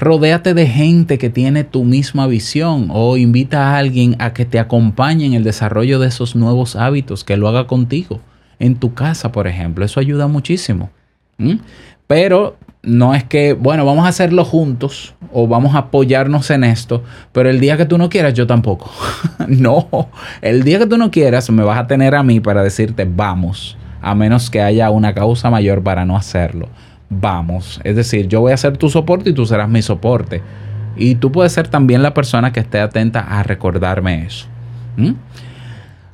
Rodéate 0.00 0.54
de 0.54 0.66
gente 0.66 1.18
que 1.18 1.28
tiene 1.28 1.62
tu 1.62 1.84
misma 1.84 2.26
visión 2.26 2.88
o 2.88 3.18
invita 3.18 3.68
a 3.68 3.76
alguien 3.76 4.16
a 4.18 4.32
que 4.32 4.46
te 4.46 4.58
acompañe 4.58 5.26
en 5.26 5.34
el 5.34 5.44
desarrollo 5.44 5.98
de 5.98 6.08
esos 6.08 6.34
nuevos 6.34 6.74
hábitos, 6.74 7.22
que 7.22 7.36
lo 7.36 7.48
haga 7.48 7.66
contigo, 7.66 8.18
en 8.58 8.76
tu 8.76 8.94
casa, 8.94 9.30
por 9.30 9.46
ejemplo. 9.46 9.84
Eso 9.84 10.00
ayuda 10.00 10.26
muchísimo. 10.26 10.88
Pero 12.06 12.56
no 12.82 13.14
es 13.14 13.24
que, 13.24 13.52
bueno, 13.52 13.84
vamos 13.84 14.06
a 14.06 14.08
hacerlo 14.08 14.46
juntos 14.46 15.14
o 15.34 15.46
vamos 15.46 15.74
a 15.74 15.80
apoyarnos 15.80 16.50
en 16.50 16.64
esto, 16.64 17.04
pero 17.32 17.50
el 17.50 17.60
día 17.60 17.76
que 17.76 17.84
tú 17.84 17.98
no 17.98 18.08
quieras, 18.08 18.32
yo 18.32 18.46
tampoco. 18.46 18.90
no, 19.48 19.86
el 20.40 20.62
día 20.62 20.78
que 20.78 20.86
tú 20.86 20.96
no 20.96 21.10
quieras, 21.10 21.50
me 21.50 21.62
vas 21.62 21.78
a 21.78 21.86
tener 21.86 22.14
a 22.14 22.22
mí 22.22 22.40
para 22.40 22.62
decirte, 22.62 23.04
vamos, 23.04 23.76
a 24.00 24.14
menos 24.14 24.48
que 24.48 24.62
haya 24.62 24.88
una 24.88 25.12
causa 25.12 25.50
mayor 25.50 25.82
para 25.82 26.06
no 26.06 26.16
hacerlo 26.16 26.70
vamos. 27.10 27.80
Es 27.84 27.96
decir, 27.96 28.28
yo 28.28 28.40
voy 28.40 28.52
a 28.52 28.56
ser 28.56 28.78
tu 28.78 28.88
soporte 28.88 29.30
y 29.30 29.32
tú 29.34 29.44
serás 29.44 29.68
mi 29.68 29.82
soporte. 29.82 30.40
Y 30.96 31.16
tú 31.16 31.30
puedes 31.30 31.52
ser 31.52 31.68
también 31.68 32.02
la 32.02 32.14
persona 32.14 32.52
que 32.52 32.60
esté 32.60 32.80
atenta 32.80 33.20
a 33.20 33.42
recordarme 33.42 34.24
eso. 34.24 34.46
¿Mm? 34.96 35.12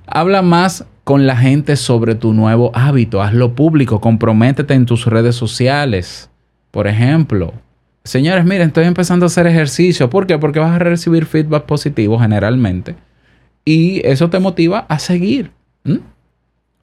Habla 0.06 0.42
más 0.42 0.84
con 1.04 1.26
la 1.26 1.36
gente 1.36 1.76
sobre 1.76 2.14
tu 2.14 2.32
nuevo 2.32 2.72
hábito. 2.74 3.22
Hazlo 3.22 3.54
público. 3.54 4.00
Comprométete 4.00 4.74
en 4.74 4.86
tus 4.86 5.06
redes 5.06 5.36
sociales. 5.36 6.30
Por 6.70 6.86
ejemplo, 6.86 7.52
señores, 8.04 8.44
miren, 8.44 8.68
estoy 8.68 8.84
empezando 8.84 9.26
a 9.26 9.28
hacer 9.28 9.46
ejercicio. 9.46 10.10
¿Por 10.10 10.26
qué? 10.26 10.38
Porque 10.38 10.58
vas 10.58 10.74
a 10.74 10.78
recibir 10.78 11.26
feedback 11.26 11.64
positivo 11.64 12.18
generalmente. 12.18 12.96
Y 13.64 14.06
eso 14.06 14.30
te 14.30 14.38
motiva 14.38 14.86
a 14.88 14.98
seguir. 14.98 15.50
¿Mm? 15.84 15.96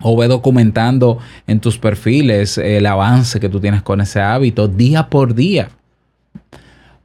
O 0.03 0.15
ve 0.15 0.27
documentando 0.27 1.17
en 1.47 1.59
tus 1.59 1.79
perfiles 1.79 2.57
el 2.59 2.85
avance 2.85 3.39
que 3.39 3.49
tú 3.49 3.59
tienes 3.59 3.81
con 3.81 4.01
ese 4.01 4.21
hábito 4.21 4.67
día 4.67 5.09
por 5.09 5.33
día. 5.33 5.69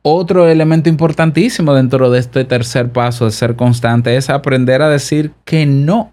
Otro 0.03 0.49
elemento 0.49 0.89
importantísimo 0.89 1.75
dentro 1.75 2.11
de 2.11 2.19
este 2.19 2.45
tercer 2.45 2.91
paso 2.91 3.25
de 3.25 3.31
ser 3.31 3.57
constante 3.57 4.17
es 4.17 4.31
aprender 4.31 4.83
a 4.83 4.89
decir 4.89 5.33
que 5.45 5.67
no. 5.67 6.13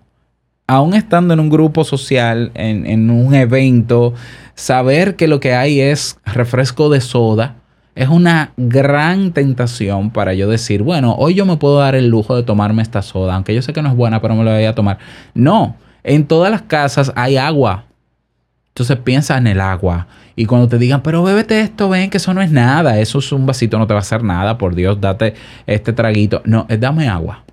Aún 0.68 0.96
estando 0.96 1.34
en 1.34 1.40
un 1.40 1.50
grupo 1.50 1.84
social, 1.84 2.52
en, 2.56 2.88
en 2.88 3.10
un 3.10 3.36
evento, 3.36 4.14
saber 4.56 5.16
que 5.16 5.28
lo 5.28 5.40
que 5.40 5.54
hay 5.54 5.80
es 5.80 6.18
refresco 6.26 6.90
de 6.90 7.02
soda, 7.02 7.58
es 7.96 8.10
una 8.10 8.52
gran 8.58 9.32
tentación 9.32 10.10
para 10.10 10.34
yo 10.34 10.50
decir, 10.50 10.84
bueno, 10.84 11.16
hoy 11.18 11.34
yo 11.34 11.46
me 11.46 11.56
puedo 11.56 11.80
dar 11.80 11.96
el 11.96 12.10
lujo 12.10 12.36
de 12.36 12.44
tomarme 12.44 12.82
esta 12.82 13.02
soda, 13.02 13.36
aunque 13.36 13.56
yo 13.56 13.62
sé 13.62 13.72
que 13.72 13.82
no 13.82 13.90
es 13.90 13.96
buena, 13.96 14.22
pero 14.22 14.36
me 14.36 14.44
la 14.44 14.56
voy 14.56 14.66
a 14.66 14.76
tomar. 14.76 14.98
No, 15.34 15.78
en 16.06 16.26
todas 16.26 16.52
las 16.52 16.62
casas 16.62 17.12
hay 17.16 17.38
agua. 17.38 17.86
Entonces 18.70 18.98
piensa 18.98 19.38
en 19.38 19.48
el 19.48 19.60
agua. 19.60 20.08
Y 20.36 20.46
cuando 20.46 20.68
te 20.68 20.78
digan, 20.78 21.02
pero 21.02 21.24
bébete 21.24 21.62
esto, 21.62 21.90
ven 21.90 22.10
que 22.10 22.18
eso 22.18 22.34
no 22.34 22.42
es 22.42 22.52
nada. 22.52 23.00
Eso 23.00 23.20
es 23.20 23.32
un 23.32 23.46
vasito, 23.46 23.80
no 23.80 23.88
te 23.88 23.94
va 23.94 24.00
a 24.00 24.02
hacer 24.02 24.24
nada. 24.24 24.58
Por 24.58 24.76
Dios, 24.76 25.00
date 25.02 25.34
este 25.66 25.94
traguito. 25.94 26.42
No, 26.46 26.68
dame 26.70 27.08
agua. 27.08 27.44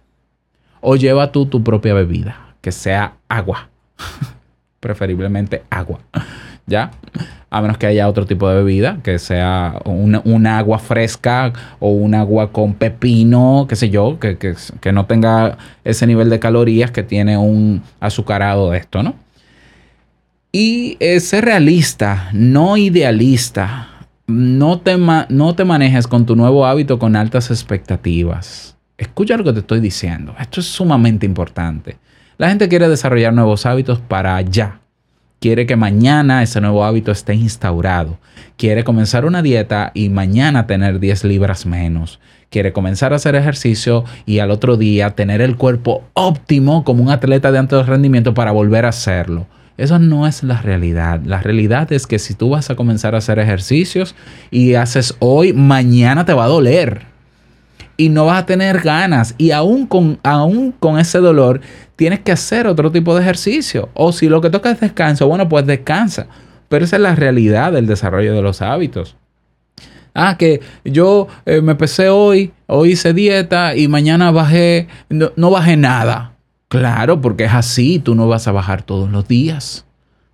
O 0.81 0.97
lleva 0.97 1.33
tú 1.33 1.47
tu 1.47 1.63
propia 1.63 1.95
bebida, 1.95 2.55
que 2.61 2.73
sea 2.73 3.15
agua. 3.29 3.69
Preferiblemente 4.81 5.63
agua. 5.71 6.01
¿Ya? 6.67 6.93
A 7.51 7.61
menos 7.61 7.77
que 7.77 7.87
haya 7.87 8.09
otro 8.09 8.25
tipo 8.25 8.49
de 8.49 8.57
bebida, 8.57 8.99
que 9.03 9.19
sea 9.19 9.81
un 9.85 10.47
agua 10.47 10.79
fresca 10.79 11.53
o 11.81 11.91
un 11.91 12.15
agua 12.15 12.53
con 12.53 12.75
pepino, 12.75 13.67
qué 13.69 13.77
sé 13.77 13.91
yo, 13.91 14.19
que, 14.19 14.39
que, 14.39 14.55
que 14.81 14.93
no 14.93 15.07
tenga 15.07 15.59
ese 15.85 16.07
nivel 16.07 16.31
de 16.31 16.39
calorías 16.39 16.91
que 16.91 17.03
tiene 17.03 17.37
un 17.37 17.83
azucarado 18.01 18.71
de 18.71 18.79
esto, 18.79 19.03
¿no? 19.03 19.15
Y 20.53 20.99
eh, 21.01 21.19
ser 21.21 21.47
realista, 21.47 22.29
no 22.35 22.77
idealista. 22.77 23.89
No 24.27 24.79
te, 24.81 24.97
no 24.97 25.55
te 25.55 25.65
manejes 25.65 26.07
con 26.07 26.27
tu 26.27 26.37
nuevo 26.37 26.65
hábito 26.67 26.99
con 26.99 27.17
altas 27.17 27.51
expectativas. 27.51 28.77
Escucha 28.97 29.37
lo 29.37 29.45
que 29.45 29.53
te 29.53 29.61
estoy 29.61 29.81
diciendo. 29.81 30.35
Esto 30.39 30.61
es 30.61 30.67
sumamente 30.67 31.27
importante. 31.27 31.97
La 32.39 32.49
gente 32.49 32.69
quiere 32.69 32.89
desarrollar 32.89 33.33
nuevos 33.33 33.67
hábitos 33.67 33.99
para 33.99 34.37
allá 34.37 34.82
quiere 35.43 35.67
que 35.67 35.75
mañana 35.75 36.45
ese 36.45 36.61
nuevo 36.61 36.85
hábito 36.85 37.11
esté 37.11 37.35
instaurado. 37.35 38.17
Quiere 38.57 38.85
comenzar 38.85 39.25
una 39.25 39.43
dieta 39.43 39.91
y 39.93 40.09
mañana 40.09 40.69
tener 40.69 41.01
10 41.01 41.25
libras 41.25 41.67
menos. 41.67 42.21
Quiere 42.49 42.73
comenzar 42.73 43.13
a 43.13 43.17
hacer 43.17 43.35
ejercicio 43.35 44.05
y 44.25 44.39
al 44.39 44.53
otro 44.53 44.77
día 44.77 45.11
tener 45.11 45.41
el 45.41 45.57
cuerpo 45.57 46.05
óptimo 46.15 46.85
como 46.85 47.03
un 47.03 47.11
atleta 47.11 47.51
de 47.51 47.59
alto 47.59 47.83
rendimiento 47.83 48.35
para 48.35 48.53
volver 48.53 48.85
a 48.85 48.91
hacerlo. 48.91 49.49
Eso 49.77 49.99
no 49.99 50.29
es 50.29 50.45
la 50.45 50.63
realidad. 50.63 51.21
La 51.25 51.41
realidad 51.41 51.93
es 51.93 52.07
que 52.07 52.21
si 52.21 52.35
tú 52.35 52.51
vas 52.51 52.71
a 52.71 52.77
comenzar 52.77 53.17
a 53.17 53.19
hacer 53.19 53.41
ejercicios 53.41 54.15
y 54.53 54.75
haces 54.75 55.17
hoy, 55.19 55.53
mañana 55.53 56.25
te 56.25 56.35
va 56.35 56.45
a 56.45 56.49
doler 56.49 57.12
y 57.97 58.09
no 58.09 58.27
vas 58.27 58.43
a 58.43 58.47
tener 58.47 58.81
ganas. 58.81 59.35
Y 59.39 59.51
aún 59.51 59.87
con, 59.87 60.19
aún 60.23 60.73
con 60.73 60.99
ese 60.99 61.19
dolor, 61.19 61.61
tienes 61.97 62.21
que 62.21 62.33
hacer 62.33 62.67
otro 62.67 62.91
tipo 62.91 63.15
de 63.15 63.23
ejercicio. 63.23 63.89
O 63.95 64.13
si 64.13 64.29
lo 64.29 64.41
que 64.41 64.51
toca 64.51 64.71
es 64.71 64.81
descanso, 64.81 65.29
bueno, 65.29 65.49
pues 65.49 65.67
descansa. 65.67 66.27
Pero 66.69 66.85
esa 66.85 66.97
es 66.97 67.03
la 67.03 67.15
realidad 67.15 67.73
del 67.73 67.87
desarrollo 67.87 68.35
de 68.35 68.43
los 68.43 68.63
hábitos. 68.63 69.17
Ah, 70.15 70.37
que 70.37 70.61
yo 70.85 71.29
eh, 71.47 71.63
me 71.63 71.75
pesé 71.75 72.11
hoy, 72.11 72.53
hoy 72.67 72.93
hice 72.93 73.15
dieta 73.15 73.75
y 73.77 73.89
mañana 73.89 74.31
bajé, 74.31 74.89
no, 75.09 75.33
no 75.37 75.51
bajé 75.51 75.77
nada. 75.77 76.33
Claro, 76.69 77.21
porque 77.21 77.45
es 77.45 77.53
así, 77.53 77.99
tú 77.99 78.15
no 78.15 78.29
vas 78.29 78.49
a 78.49 78.53
bajar 78.53 78.83
todos 78.83 79.11
los 79.11 79.27
días. 79.27 79.87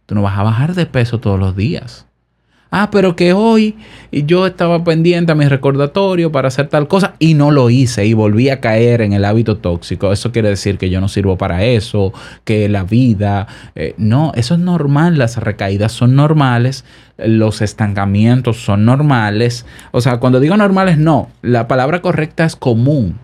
Tú 0.07 0.15
no 0.15 0.23
vas 0.23 0.39
a 0.39 0.43
bajar 0.43 0.75
de 0.75 0.87
peso 0.87 1.21
todos 1.21 1.39
los 1.39 1.55
días. 1.55 2.08
Ah, 2.71 2.91
pero 2.91 3.17
que 3.17 3.33
hoy 3.33 3.77
yo 4.13 4.47
estaba 4.47 4.85
pendiente 4.85 5.33
a 5.33 5.35
mi 5.35 5.47
recordatorio 5.49 6.31
para 6.31 6.49
hacer 6.49 6.69
tal 6.69 6.87
cosa 6.87 7.15
y 7.19 7.33
no 7.33 7.51
lo 7.51 7.71
hice 7.71 8.05
y 8.05 8.13
volví 8.13 8.51
a 8.51 8.61
caer 8.61 9.01
en 9.01 9.15
el 9.15 9.25
hábito 9.25 9.57
tóxico. 9.57 10.13
Eso 10.13 10.33
quiere 10.33 10.51
decir 10.51 10.77
que 10.77 10.91
yo 10.91 11.01
no 11.01 11.09
sirvo 11.09 11.39
para 11.39 11.65
eso, 11.65 12.13
que 12.45 12.69
la 12.69 12.85
vida... 12.85 13.47
eh, 13.75 13.95
no, 13.97 14.33
eso 14.35 14.55
es 14.55 14.61
normal, 14.61 15.17
las 15.17 15.39
recaídas 15.39 15.93
son 15.93 16.15
normales, 16.15 16.85
los 17.17 17.63
estancamientos 17.63 18.59
son 18.59 18.85
normales. 18.85 19.65
O 19.91 20.03
sea, 20.03 20.19
cuando 20.19 20.39
digo 20.39 20.57
normales, 20.59 20.99
no, 20.99 21.31
la 21.41 21.69
palabra 21.69 22.03
correcta 22.03 22.45
es 22.45 22.55
común. 22.55 23.19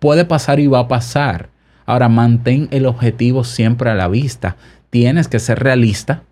Puede 0.00 0.24
pasar 0.24 0.58
y 0.58 0.66
va 0.66 0.80
a 0.80 0.88
pasar. 0.88 1.48
Ahora, 1.86 2.08
mantén 2.08 2.66
el 2.72 2.86
objetivo 2.86 3.44
siempre 3.44 3.90
a 3.90 3.94
la 3.94 4.08
vista. 4.08 4.56
Tienes 4.90 5.28
que 5.28 5.38
ser 5.38 5.60
realista 5.60 6.24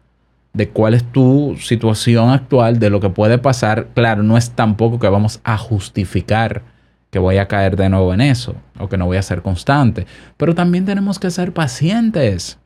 de 0.53 0.69
cuál 0.69 0.95
es 0.95 1.05
tu 1.11 1.57
situación 1.59 2.31
actual, 2.31 2.79
de 2.79 2.91
lo 2.91 3.01
que 3.01 3.09
puede 3.11 3.39
pasar. 3.39 3.89
Claro, 3.95 4.23
no 4.23 4.37
es 4.37 4.51
tampoco 4.51 4.99
que 4.99 5.09
vamos 5.09 5.41
a 5.45 5.57
justificar 5.57 6.63
que 7.11 7.19
voy 7.19 7.37
a 7.37 7.47
caer 7.47 7.77
de 7.77 7.91
nuevo 7.91 8.15
en 8.15 8.23
eso 8.23 8.55
o 8.79 8.89
que 8.89 8.97
no 8.97 9.07
voy 9.07 9.19
a 9.19 9.23
ser 9.23 9.43
constante, 9.43 10.07
pero 10.39 10.55
también 10.55 10.87
tenemos 10.87 11.19
que 11.19 11.31
ser 11.31 11.53
pacientes. 11.53 12.59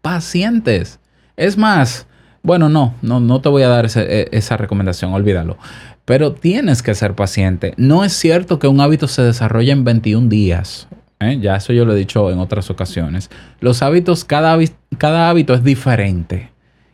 Pacientes. 0.00 0.98
Es 1.36 1.56
más, 1.56 2.08
bueno, 2.42 2.68
no, 2.68 2.94
no, 3.00 3.20
no 3.20 3.40
te 3.40 3.48
voy 3.48 3.62
a 3.62 3.68
dar 3.68 3.86
e- 3.94 4.28
esa 4.32 4.56
recomendación, 4.56 5.12
olvídalo. 5.12 5.56
Pero 6.04 6.32
tienes 6.32 6.82
que 6.82 6.96
ser 6.96 7.14
paciente. 7.14 7.74
No 7.76 8.04
es 8.04 8.12
cierto 8.12 8.58
que 8.58 8.66
un 8.66 8.80
hábito 8.80 9.06
se 9.06 9.22
desarrolle 9.22 9.70
en 9.70 9.84
21 9.84 10.28
días. 10.28 10.88
¿eh? 11.20 11.38
Ya 11.40 11.56
eso 11.56 11.72
yo 11.72 11.84
lo 11.84 11.92
he 11.92 11.96
dicho 11.96 12.28
en 12.32 12.40
otras 12.40 12.70
ocasiones. 12.70 13.30
Los 13.60 13.82
hábitos, 13.82 14.24
cada, 14.24 14.58
cada 14.98 15.30
hábito 15.30 15.54
es 15.54 15.62
diferente. 15.62 16.51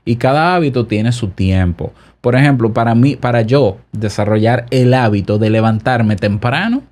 Y 0.09 0.17
cada 0.17 0.55
hábito 0.55 0.87
tiene 0.87 1.13
su 1.13 1.29
tiempo. 1.29 1.93
Por 2.23 2.35
ejemplo, 2.35 2.73
para 2.73 2.95
mí, 2.95 3.17
para 3.17 3.43
yo 3.43 3.77
desarrollar 3.93 4.65
el 4.71 4.95
hábito 4.95 5.39
de 5.39 5.51
levantarme 5.51 6.17
temprano, 6.17 6.83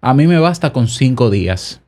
a 0.00 0.14
mí 0.14 0.28
me 0.28 0.38
basta 0.38 0.72
con 0.72 0.86
5 0.86 1.28
días. 1.28 1.80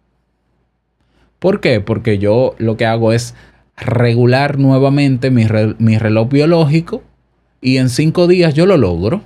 ¿Por 1.39 1.61
qué? 1.61 1.81
Porque 1.81 2.19
yo 2.19 2.57
lo 2.59 2.77
que 2.77 2.87
hago 2.87 3.13
es 3.13 3.37
regular 3.77 4.59
nuevamente 4.59 5.31
mi 5.31 5.45
reloj 5.99 6.29
biológico 6.29 7.03
y 7.61 7.79
en 7.79 7.89
cinco 7.89 8.27
días 8.27 8.55
yo 8.55 8.67
lo 8.67 8.77
logro. 8.77 9.23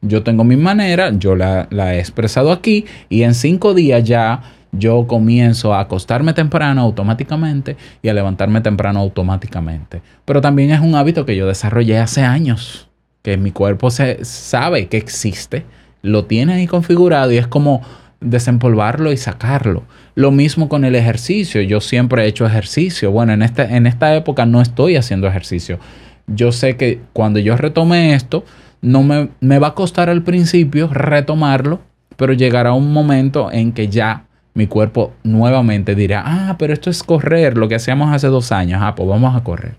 Yo 0.00 0.22
tengo 0.22 0.44
mi 0.44 0.56
manera, 0.56 1.10
yo 1.10 1.34
la, 1.34 1.66
la 1.70 1.94
he 1.96 1.98
expresado 1.98 2.52
aquí 2.52 2.86
y 3.08 3.22
en 3.22 3.34
cinco 3.34 3.74
días 3.74 4.04
ya 4.04 4.42
yo 4.72 5.06
comienzo 5.06 5.74
a 5.74 5.80
acostarme 5.80 6.32
temprano 6.32 6.80
automáticamente 6.80 7.76
y 8.02 8.08
a 8.08 8.14
levantarme 8.14 8.62
temprano 8.62 9.00
automáticamente. 9.00 10.02
Pero 10.24 10.40
también 10.40 10.70
es 10.70 10.80
un 10.80 10.94
hábito 10.94 11.26
que 11.26 11.36
yo 11.36 11.46
desarrollé 11.46 11.98
hace 11.98 12.22
años, 12.22 12.88
que 13.22 13.36
mi 13.36 13.52
cuerpo 13.52 13.90
se 13.90 14.24
sabe 14.24 14.88
que 14.88 14.96
existe, 14.96 15.64
lo 16.00 16.24
tiene 16.24 16.54
ahí 16.54 16.66
configurado 16.66 17.30
y 17.32 17.36
es 17.36 17.46
como 17.46 17.82
desempolvarlo 18.20 19.12
y 19.12 19.16
sacarlo. 19.16 19.84
Lo 20.14 20.30
mismo 20.30 20.68
con 20.68 20.84
el 20.84 20.94
ejercicio. 20.94 21.60
Yo 21.60 21.80
siempre 21.80 22.24
he 22.24 22.28
hecho 22.28 22.46
ejercicio. 22.46 23.10
Bueno, 23.10 23.32
en 23.32 23.42
esta, 23.42 23.64
en 23.64 23.86
esta 23.86 24.14
época 24.14 24.46
no 24.46 24.60
estoy 24.60 24.96
haciendo 24.96 25.26
ejercicio. 25.26 25.78
Yo 26.26 26.52
sé 26.52 26.76
que 26.76 27.00
cuando 27.12 27.38
yo 27.40 27.56
retome 27.56 28.14
esto, 28.14 28.44
no 28.80 29.02
me, 29.02 29.28
me 29.40 29.58
va 29.58 29.68
a 29.68 29.74
costar 29.74 30.08
al 30.08 30.22
principio 30.22 30.88
retomarlo, 30.88 31.80
pero 32.16 32.32
llegará 32.32 32.72
un 32.72 32.92
momento 32.92 33.50
en 33.52 33.72
que 33.72 33.88
ya 33.88 34.24
mi 34.54 34.66
cuerpo 34.66 35.12
nuevamente 35.22 35.94
dirá, 35.94 36.22
ah, 36.24 36.56
pero 36.58 36.72
esto 36.72 36.90
es 36.90 37.02
correr, 37.02 37.56
lo 37.56 37.68
que 37.68 37.76
hacíamos 37.76 38.12
hace 38.14 38.28
dos 38.28 38.52
años, 38.52 38.80
ah, 38.82 38.94
pues 38.94 39.08
vamos 39.08 39.34
a 39.34 39.42
correr. 39.42 39.76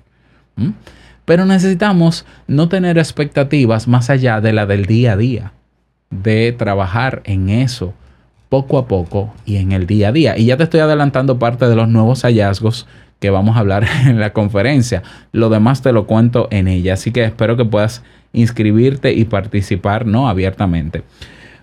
¿Mm? 0.56 0.72
Pero 1.26 1.46
necesitamos 1.46 2.26
no 2.48 2.68
tener 2.70 2.98
expectativas 2.98 3.88
más 3.88 4.10
allá 4.10 4.42
de 4.42 4.54
la 4.54 4.66
del 4.66 4.86
día 4.86 5.14
a 5.14 5.18
día, 5.18 5.54
de 6.10 6.52
trabajar 6.52 7.22
en 7.26 7.50
eso 7.50 7.94
poco 8.50 8.78
a 8.78 8.88
poco 8.88 9.34
y 9.46 9.56
en 9.58 9.72
el 9.72 9.88
día 9.88 10.10
a 10.10 10.12
día. 10.12 10.38
Y 10.38 10.46
ya 10.46 10.58
te 10.58 10.64
estoy 10.64 10.82
adelantando 10.82 11.40
parte 11.40 11.68
de 11.68 11.76
los 11.76 11.88
nuevos 11.88 12.24
hallazgos 12.24 12.88
que 13.20 13.30
vamos 13.30 13.56
a 13.56 13.60
hablar 13.60 13.86
en 14.06 14.20
la 14.20 14.34
conferencia. 14.34 15.02
Lo 15.32 15.50
demás 15.50 15.82
te 15.82 15.92
lo 15.92 16.06
cuento 16.06 16.48
en 16.52 16.68
ella. 16.68 16.94
Así 16.94 17.12
que 17.12 17.24
espero 17.24 17.56
que 17.56 17.66
puedas 17.66 18.04
inscribirte 18.34 19.14
y 19.14 19.26
participar, 19.26 20.06
¿no? 20.06 20.28
Abiertamente. 20.28 21.04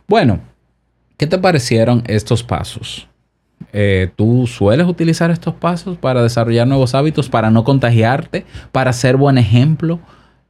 Bueno, 0.08 0.40
¿qué 1.20 1.26
te 1.26 1.36
parecieron 1.36 2.02
estos 2.06 2.42
pasos? 2.42 3.06
Eh, 3.74 4.10
¿Tú 4.16 4.46
sueles 4.46 4.86
utilizar 4.86 5.30
estos 5.30 5.52
pasos 5.52 5.98
para 5.98 6.22
desarrollar 6.22 6.66
nuevos 6.66 6.94
hábitos, 6.94 7.28
para 7.28 7.50
no 7.50 7.62
contagiarte, 7.62 8.46
para 8.72 8.90
ser 8.94 9.18
buen 9.18 9.36
ejemplo 9.36 10.00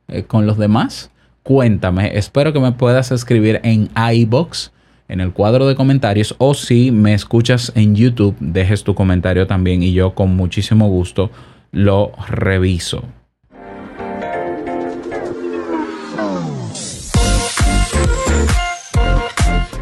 eh, 0.07 0.23
con 0.23 0.47
los 0.47 0.59
demás? 0.59 1.11
Cuéntame, 1.43 2.17
espero 2.17 2.53
que 2.53 2.61
me 2.61 2.71
puedas 2.71 3.11
escribir 3.11 3.61
en 3.65 3.91
iBox, 3.97 4.71
en 5.09 5.19
el 5.19 5.33
cuadro 5.33 5.67
de 5.67 5.75
comentarios, 5.75 6.37
o 6.39 6.55
si 6.55 6.93
me 6.93 7.15
escuchas 7.15 7.73
en 7.75 7.97
YouTube, 7.97 8.37
dejes 8.39 8.85
tu 8.85 8.95
comentario 8.95 9.49
también 9.49 9.83
y 9.83 9.93
yo 9.93 10.15
con 10.15 10.37
muchísimo 10.37 10.89
gusto 10.89 11.33
lo 11.73 12.13
reviso. 12.29 13.03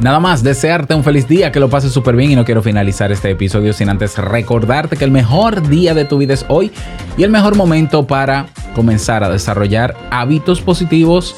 Nada 0.01 0.21
más, 0.21 0.45
desearte 0.45 0.95
un 0.95 1.03
feliz 1.03 1.27
día, 1.27 1.51
que 1.51 1.59
lo 1.59 1.69
pases 1.69 1.93
súper 1.93 2.15
bien 2.15 2.31
y 2.31 2.37
no 2.37 2.45
quiero 2.45 2.63
finalizar 2.63 3.11
este 3.11 3.31
episodio 3.31 3.73
sin 3.73 3.89
antes 3.89 4.17
recordarte 4.17 4.97
que 4.97 5.05
el 5.05 5.11
mejor 5.11 5.67
día 5.67 5.93
de 5.93 6.05
tu 6.05 6.19
vida 6.19 6.35
es 6.35 6.47
hoy 6.49 6.71
y 7.17 7.25
el 7.25 7.31
mejor 7.31 7.57
momento 7.57 8.07
para 8.07 8.47
comenzar 8.77 9.25
a 9.25 9.29
desarrollar 9.29 9.97
hábitos 10.11 10.61
positivos 10.61 11.35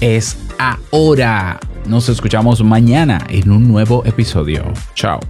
es 0.00 0.38
ahora. 0.58 1.60
Nos 1.86 2.08
escuchamos 2.08 2.62
mañana 2.64 3.26
en 3.28 3.50
un 3.50 3.68
nuevo 3.68 4.02
episodio. 4.06 4.64
Chao. 4.94 5.20